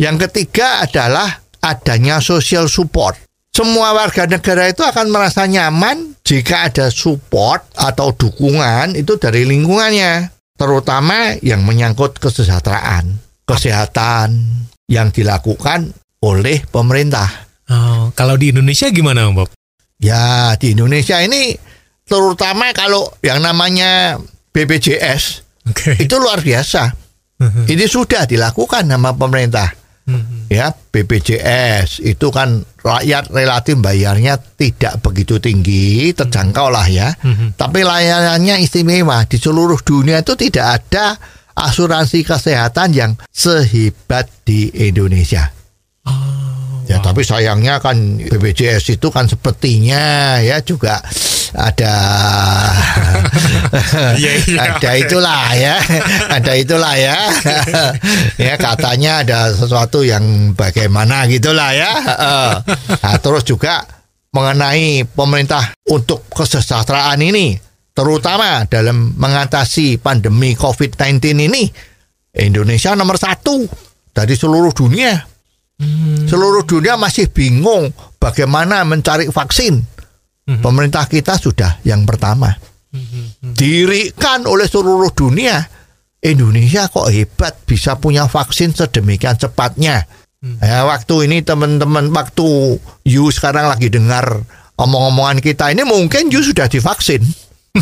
Yang 0.00 0.24
ketiga 0.32 0.88
adalah 0.88 1.44
adanya 1.60 2.24
social 2.24 2.64
support. 2.64 3.23
Semua 3.54 3.94
warga 3.94 4.26
negara 4.26 4.66
itu 4.66 4.82
akan 4.82 5.14
merasa 5.14 5.46
nyaman 5.46 6.18
jika 6.26 6.66
ada 6.66 6.90
support 6.90 7.62
atau 7.78 8.10
dukungan 8.10 8.98
itu 8.98 9.14
dari 9.14 9.46
lingkungannya, 9.46 10.34
terutama 10.58 11.38
yang 11.38 11.62
menyangkut 11.62 12.18
kesejahteraan, 12.18 13.14
kesehatan 13.46 14.42
yang 14.90 15.14
dilakukan 15.14 15.94
oleh 16.18 16.66
pemerintah. 16.66 17.30
Oh, 17.70 18.10
kalau 18.18 18.34
di 18.34 18.50
Indonesia 18.50 18.90
gimana 18.90 19.30
Bob? 19.30 19.46
Ya, 20.02 20.58
di 20.58 20.74
Indonesia 20.74 21.22
ini 21.22 21.54
terutama 22.10 22.74
kalau 22.74 23.06
yang 23.22 23.38
namanya 23.38 24.18
BPJS 24.50 25.46
Oke. 25.70 25.94
itu 26.02 26.18
luar 26.18 26.42
biasa. 26.42 26.90
Ini 27.44 27.84
sudah 27.86 28.24
dilakukan 28.24 28.88
sama 28.88 29.14
pemerintah. 29.14 29.83
Ya, 30.52 30.68
BPJS 30.70 32.04
itu 32.04 32.28
kan 32.28 32.60
rakyat 32.84 33.32
relatif 33.32 33.80
bayarnya 33.80 34.36
tidak 34.36 35.00
begitu 35.00 35.40
tinggi, 35.40 36.12
terjangkau 36.12 36.68
lah 36.68 36.84
ya. 36.86 37.16
Tapi 37.56 37.80
layanannya 37.80 38.60
istimewa 38.60 39.24
di 39.24 39.40
seluruh 39.40 39.80
dunia 39.80 40.20
itu 40.20 40.36
tidak 40.36 40.66
ada 40.84 41.16
asuransi 41.56 42.20
kesehatan 42.20 42.92
yang 42.92 43.12
sehebat 43.32 44.28
di 44.44 44.68
Indonesia. 44.76 45.48
Ya, 46.84 47.00
tapi 47.00 47.24
sayangnya 47.24 47.80
kan 47.80 48.20
BPJS 48.20 49.00
itu 49.00 49.08
kan 49.08 49.24
sepertinya 49.24 50.36
ya 50.44 50.60
juga 50.60 51.00
ada 51.54 51.94
Iya, 54.20 54.32
iya. 54.46 54.58
ada 54.70 54.90
itulah 54.94 55.44
ya, 55.54 55.76
ada 56.30 56.52
itulah 56.54 56.94
ya. 56.94 57.18
ya 58.46 58.54
katanya 58.54 59.26
ada 59.26 59.38
sesuatu 59.50 60.06
yang 60.06 60.54
bagaimana 60.54 61.26
gitulah 61.26 61.74
ya. 61.74 61.90
Nah, 63.02 63.16
terus 63.18 63.42
juga 63.42 63.82
mengenai 64.34 65.06
pemerintah 65.06 65.74
untuk 65.90 66.26
kesejahteraan 66.30 67.18
ini 67.22 67.58
terutama 67.94 68.66
dalam 68.66 69.14
mengatasi 69.14 70.02
pandemi 70.02 70.58
COVID-19 70.58 71.46
ini 71.46 71.70
Indonesia 72.34 72.98
nomor 72.98 73.14
satu 73.14 73.62
dari 74.10 74.34
seluruh 74.34 74.74
dunia 74.74 75.34
seluruh 76.26 76.62
dunia 76.66 76.94
masih 76.94 77.30
bingung 77.30 77.90
bagaimana 78.22 78.86
mencari 78.86 79.26
vaksin. 79.28 79.93
Pemerintah 80.44 81.08
kita 81.08 81.40
sudah 81.40 81.80
yang 81.88 82.04
pertama. 82.04 82.52
Dirikan 83.40 84.44
oleh 84.44 84.68
seluruh 84.68 85.10
dunia. 85.16 85.64
Indonesia 86.24 86.88
kok 86.88 87.12
hebat 87.12 87.52
bisa 87.68 88.00
punya 88.00 88.24
vaksin 88.28 88.72
sedemikian 88.72 89.36
cepatnya. 89.36 90.04
Ya, 90.60 90.84
waktu 90.84 91.28
ini 91.28 91.40
teman-teman 91.40 92.12
waktu 92.12 92.76
you 93.08 93.32
sekarang 93.32 93.68
lagi 93.68 93.88
dengar 93.88 94.44
omong-omongan 94.76 95.40
kita 95.40 95.72
ini 95.72 95.88
mungkin 95.88 96.28
you 96.28 96.44
sudah 96.44 96.68
divaksin. 96.68 97.24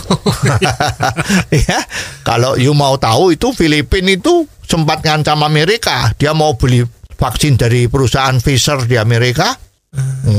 ya, 1.66 1.78
kalau 2.22 2.54
you 2.54 2.70
mau 2.72 2.94
tahu 2.96 3.34
itu 3.34 3.50
Filipina 3.50 4.14
itu 4.14 4.46
sempat 4.62 5.02
ngancam 5.02 5.42
Amerika, 5.42 6.14
dia 6.14 6.30
mau 6.32 6.54
beli 6.54 6.86
vaksin 7.18 7.58
dari 7.58 7.90
perusahaan 7.90 8.38
Pfizer 8.38 8.86
di 8.86 8.94
Amerika. 8.94 9.58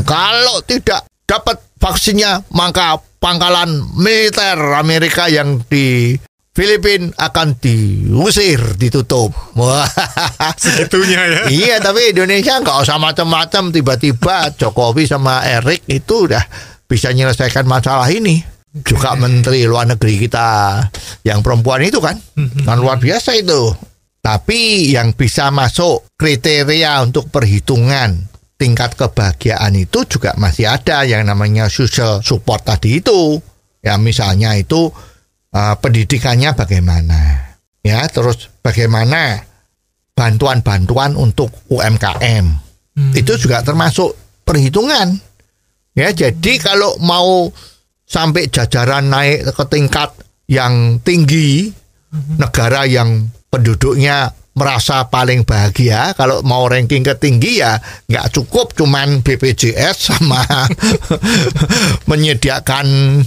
Kalau 0.08 0.64
tidak 0.66 1.13
dapat 1.24 1.60
vaksinnya, 1.80 2.48
maka 2.56 3.00
pangkalan 3.20 3.84
militer 3.96 4.60
Amerika 4.76 5.32
yang 5.32 5.64
di 5.68 6.16
Filipina 6.54 7.10
akan 7.18 7.58
diusir, 7.58 8.78
ditutup. 8.78 9.34
Wah, 9.58 9.90
Segitunya 10.62 11.26
ya. 11.26 11.42
iya, 11.50 11.76
tapi 11.82 12.14
Indonesia 12.14 12.62
nggak 12.62 12.78
usah 12.86 13.02
macam-macam. 13.02 13.74
Tiba-tiba 13.74 14.54
Jokowi 14.54 15.10
sama 15.10 15.42
Erik 15.42 15.82
itu 15.90 16.30
udah 16.30 16.46
bisa 16.86 17.10
menyelesaikan 17.10 17.66
masalah 17.66 18.06
ini. 18.14 18.46
Juga 18.74 19.18
Menteri 19.18 19.66
Luar 19.66 19.90
Negeri 19.90 20.30
kita 20.30 20.82
yang 21.26 21.42
perempuan 21.42 21.82
itu 21.86 21.98
kan, 21.98 22.18
kan 22.66 22.78
luar 22.78 23.02
biasa 23.02 23.34
itu. 23.38 23.74
Tapi 24.22 24.94
yang 24.94 25.14
bisa 25.18 25.50
masuk 25.50 26.06
kriteria 26.18 27.02
untuk 27.02 27.34
perhitungan 27.34 28.33
tingkat 28.58 28.96
kebahagiaan 28.96 29.74
itu 29.76 30.06
juga 30.08 30.34
masih 30.38 30.70
ada 30.70 31.04
yang 31.04 31.28
namanya 31.28 31.68
social 31.68 32.24
support 32.24 32.64
tadi 32.64 33.02
itu. 33.02 33.38
Ya 33.84 34.00
misalnya 34.00 34.56
itu 34.56 34.88
uh, 35.52 35.76
pendidikannya 35.76 36.56
bagaimana, 36.56 37.52
ya 37.84 38.08
terus 38.08 38.48
bagaimana 38.64 39.44
bantuan-bantuan 40.16 41.20
untuk 41.20 41.52
UMKM 41.68 42.64
itu 43.18 43.34
juga 43.42 43.66
termasuk 43.66 44.14
perhitungan. 44.46 45.18
Ya 45.94 46.10
jadi 46.14 46.62
kalau 46.62 46.98
mau 47.02 47.50
sampai 48.06 48.50
jajaran 48.50 49.10
naik 49.10 49.52
ke 49.54 49.64
tingkat 49.70 50.14
yang 50.50 51.02
tinggi, 51.02 51.70
negara 52.38 52.86
yang 52.86 53.30
penduduknya 53.50 54.34
merasa 54.54 55.10
paling 55.10 55.50
bahagia 55.50 56.14
kalau 56.14 56.46
mau 56.46 56.70
ranking 56.70 57.02
ketinggi 57.02 57.66
ya 57.66 57.82
nggak 58.06 58.30
cukup 58.38 58.78
cuman 58.78 59.26
BPJS 59.26 60.14
sama 60.14 60.46
menyediakan 62.10 63.18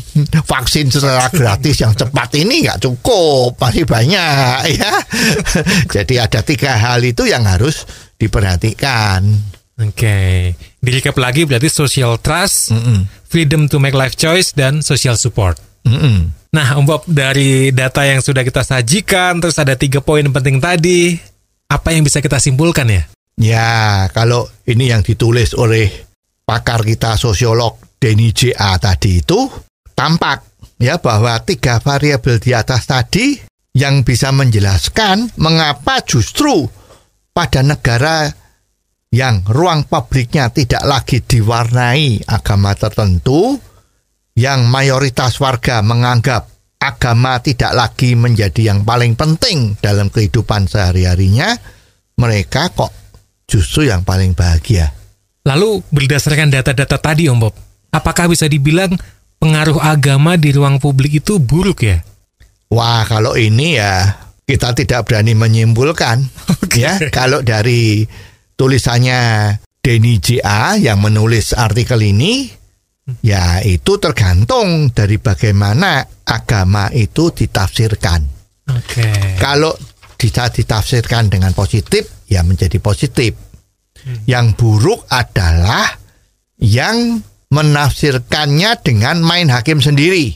vaksin 0.46 0.86
secara 0.86 1.26
gratis 1.34 1.82
yang 1.82 1.98
cepat 1.98 2.30
ini 2.38 2.70
nggak 2.70 2.78
cukup 2.78 3.58
masih 3.58 3.82
banyak 3.82 4.58
ya 4.78 4.94
jadi 5.90 6.30
ada 6.30 6.46
tiga 6.46 6.78
hal 6.78 7.02
itu 7.02 7.26
yang 7.26 7.42
harus 7.42 7.82
diperhatikan 8.22 9.26
Oke, 9.76 10.56
di 10.56 10.88
recap 10.88 11.20
lagi 11.20 11.44
berarti 11.44 11.68
social 11.68 12.16
trust, 12.16 12.72
freedom 13.28 13.68
to 13.68 13.76
make 13.76 13.92
life 13.92 14.16
choice, 14.16 14.56
dan 14.56 14.80
social 14.80 15.20
support. 15.20 15.60
Mm-mm. 15.84 16.32
Nah, 16.56 16.80
Om 16.80 16.88
Bob, 16.88 17.04
dari 17.04 17.68
data 17.68 18.08
yang 18.08 18.24
sudah 18.24 18.40
kita 18.40 18.64
sajikan, 18.64 19.44
terus 19.44 19.60
ada 19.60 19.76
tiga 19.76 20.00
poin 20.00 20.24
penting 20.24 20.56
tadi, 20.56 21.12
apa 21.68 21.92
yang 21.92 22.00
bisa 22.00 22.24
kita 22.24 22.40
simpulkan 22.40 22.88
ya? 22.88 23.02
Ya, 23.36 23.72
kalau 24.16 24.48
ini 24.64 24.88
yang 24.88 25.04
ditulis 25.04 25.52
oleh 25.52 25.92
pakar 26.48 26.80
kita 26.80 27.20
sosiolog 27.20 27.76
Denny 28.00 28.32
J.A. 28.32 28.80
tadi 28.80 29.20
itu 29.20 29.44
tampak 29.92 30.64
ya 30.80 30.96
bahwa 30.96 31.36
tiga 31.44 31.76
variabel 31.76 32.40
di 32.40 32.56
atas 32.56 32.88
tadi 32.88 33.36
yang 33.76 34.00
bisa 34.00 34.32
menjelaskan 34.32 35.36
mengapa 35.36 36.00
justru 36.08 36.64
pada 37.36 37.60
negara 37.60 38.32
yang 39.12 39.44
ruang 39.44 39.84
publiknya 39.84 40.48
tidak 40.48 40.80
lagi 40.88 41.20
diwarnai 41.20 42.24
agama 42.24 42.72
tertentu, 42.72 43.60
yang 44.36 44.68
mayoritas 44.68 45.40
warga 45.40 45.80
menganggap 45.80 46.46
agama 46.76 47.40
tidak 47.40 47.72
lagi 47.72 48.12
menjadi 48.14 48.70
yang 48.70 48.84
paling 48.84 49.16
penting 49.16 49.74
dalam 49.80 50.12
kehidupan 50.12 50.68
sehari-harinya, 50.68 51.56
mereka 52.20 52.68
kok 52.70 52.92
justru 53.48 53.88
yang 53.88 54.04
paling 54.04 54.36
bahagia. 54.36 54.92
Lalu 55.48 55.80
berdasarkan 55.88 56.52
data-data 56.52 57.00
tadi 57.00 57.32
Om 57.32 57.38
Bob, 57.40 57.54
apakah 57.94 58.28
bisa 58.28 58.44
dibilang 58.44 58.92
pengaruh 59.40 59.80
agama 59.80 60.36
di 60.36 60.52
ruang 60.52 60.76
publik 60.76 61.24
itu 61.24 61.40
buruk 61.40 61.86
ya? 61.86 62.04
Wah, 62.68 63.06
kalau 63.06 63.38
ini 63.38 63.78
ya 63.78 64.26
kita 64.44 64.74
tidak 64.76 65.06
berani 65.08 65.32
menyimpulkan 65.32 66.22
ya. 66.82 66.98
Kalau 67.08 67.40
dari 67.40 68.04
tulisannya 68.58 69.54
Denny 69.80 70.18
J.A. 70.18 70.76
yang 70.82 70.98
menulis 70.98 71.54
artikel 71.54 72.02
ini, 72.02 72.50
ya 73.22 73.62
itu 73.62 73.98
tergantung 74.02 74.90
dari 74.90 75.18
bagaimana 75.22 76.02
agama 76.26 76.90
itu 76.90 77.30
ditafsirkan. 77.30 78.20
Oke. 78.66 79.38
Kalau 79.38 79.70
bisa 80.18 80.50
ditafsirkan 80.50 81.30
dengan 81.30 81.54
positif, 81.54 82.26
ya 82.26 82.42
menjadi 82.42 82.82
positif. 82.82 83.34
Yang 84.26 84.46
buruk 84.54 85.10
adalah 85.10 85.98
yang 86.62 87.18
menafsirkannya 87.50 88.78
dengan 88.82 89.18
main 89.22 89.50
hakim 89.50 89.82
sendiri. 89.82 90.30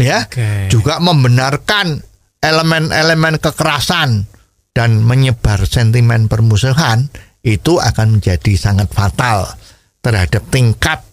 Ya, 0.00 0.24
Oke. 0.26 0.72
juga 0.72 0.98
membenarkan 0.98 2.00
elemen-elemen 2.40 3.38
kekerasan 3.38 4.26
dan 4.74 5.00
menyebar 5.06 5.62
sentimen 5.64 6.26
permusuhan 6.26 7.08
itu 7.46 7.78
akan 7.78 8.18
menjadi 8.18 8.52
sangat 8.58 8.90
fatal 8.90 9.54
terhadap 10.02 10.42
tingkat 10.50 11.04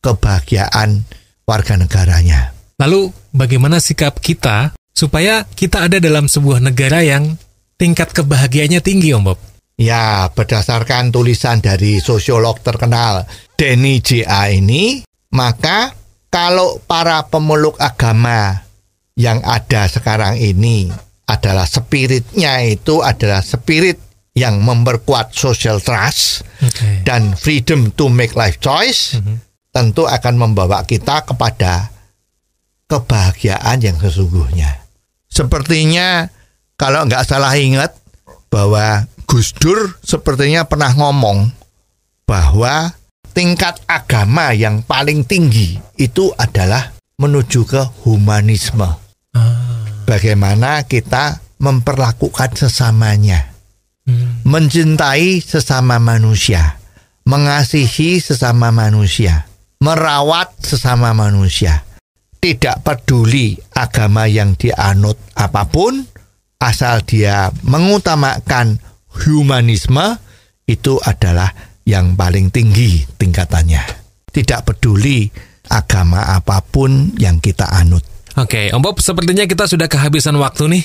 kebahagiaan 0.00 1.04
warga 1.44 1.76
negaranya. 1.76 2.52
Lalu 2.80 3.12
bagaimana 3.32 3.78
sikap 3.78 4.18
kita 4.18 4.72
supaya 4.96 5.44
kita 5.44 5.88
ada 5.88 6.00
dalam 6.00 6.26
sebuah 6.26 6.64
negara 6.64 7.04
yang 7.04 7.36
tingkat 7.76 8.12
kebahagiaannya 8.16 8.80
tinggi 8.80 9.12
Om 9.16 9.24
Bob? 9.24 9.38
Ya, 9.80 10.28
berdasarkan 10.36 11.08
tulisan 11.08 11.64
dari 11.64 12.04
sosiolog 12.04 12.60
terkenal 12.60 13.24
Denny 13.56 14.04
J.A. 14.04 14.52
ini, 14.52 15.00
maka 15.32 15.96
kalau 16.28 16.84
para 16.84 17.24
pemeluk 17.32 17.80
agama 17.80 18.60
yang 19.16 19.40
ada 19.40 19.88
sekarang 19.88 20.36
ini 20.36 20.92
adalah 21.24 21.64
spiritnya 21.64 22.60
itu 22.60 23.00
adalah 23.00 23.40
spirit 23.40 23.96
yang 24.36 24.62
memperkuat 24.62 25.32
social 25.34 25.80
trust 25.82 26.44
Oke. 26.62 27.02
dan 27.02 27.34
freedom 27.34 27.90
to 27.96 28.06
make 28.12 28.36
life 28.38 28.60
choice, 28.62 29.18
tentu 29.70 30.06
akan 30.06 30.34
membawa 30.36 30.82
kita 30.82 31.22
kepada 31.26 31.90
kebahagiaan 32.90 33.78
yang 33.78 33.96
sesungguhnya. 33.98 34.82
Sepertinya 35.30 36.26
kalau 36.74 37.06
nggak 37.06 37.22
salah 37.22 37.54
ingat 37.54 37.94
bahwa 38.50 39.06
Gus 39.30 39.54
Dur 39.54 39.94
sepertinya 40.02 40.66
pernah 40.66 40.90
ngomong 40.90 41.54
bahwa 42.26 42.90
tingkat 43.30 43.78
agama 43.86 44.50
yang 44.50 44.82
paling 44.82 45.22
tinggi 45.22 45.78
itu 45.94 46.34
adalah 46.34 46.90
menuju 47.22 47.62
ke 47.62 47.82
humanisme. 48.02 48.90
Bagaimana 50.02 50.82
kita 50.90 51.38
memperlakukan 51.62 52.58
sesamanya, 52.58 53.54
Hmm. 54.08 54.42
mencintai 54.42 55.38
sesama 55.44 56.00
manusia, 56.02 56.80
mengasihi 57.28 58.18
sesama 58.18 58.72
manusia, 58.74 59.46
merawat 59.80 60.52
sesama 60.60 61.16
manusia. 61.16 61.82
Tidak 62.40 62.80
peduli 62.80 63.56
agama 63.76 64.24
yang 64.24 64.56
dianut 64.56 65.16
apa 65.36 65.68
pun, 65.68 66.04
asal 66.56 67.04
dia 67.04 67.52
mengutamakan 67.64 68.80
humanisme, 69.12 70.16
itu 70.64 70.96
adalah 71.04 71.52
yang 71.84 72.16
paling 72.16 72.48
tinggi 72.48 73.04
tingkatannya. 73.20 73.82
Tidak 74.30 74.60
peduli 74.64 75.28
agama 75.68 76.32
apa 76.32 76.64
pun 76.64 77.12
yang 77.20 77.42
kita 77.44 77.68
anut. 77.68 78.04
Oke, 78.38 78.70
Om 78.72 78.80
Bob, 78.80 79.02
sepertinya 79.02 79.44
kita 79.44 79.66
sudah 79.66 79.90
kehabisan 79.90 80.38
waktu 80.38 80.78
nih. 80.78 80.84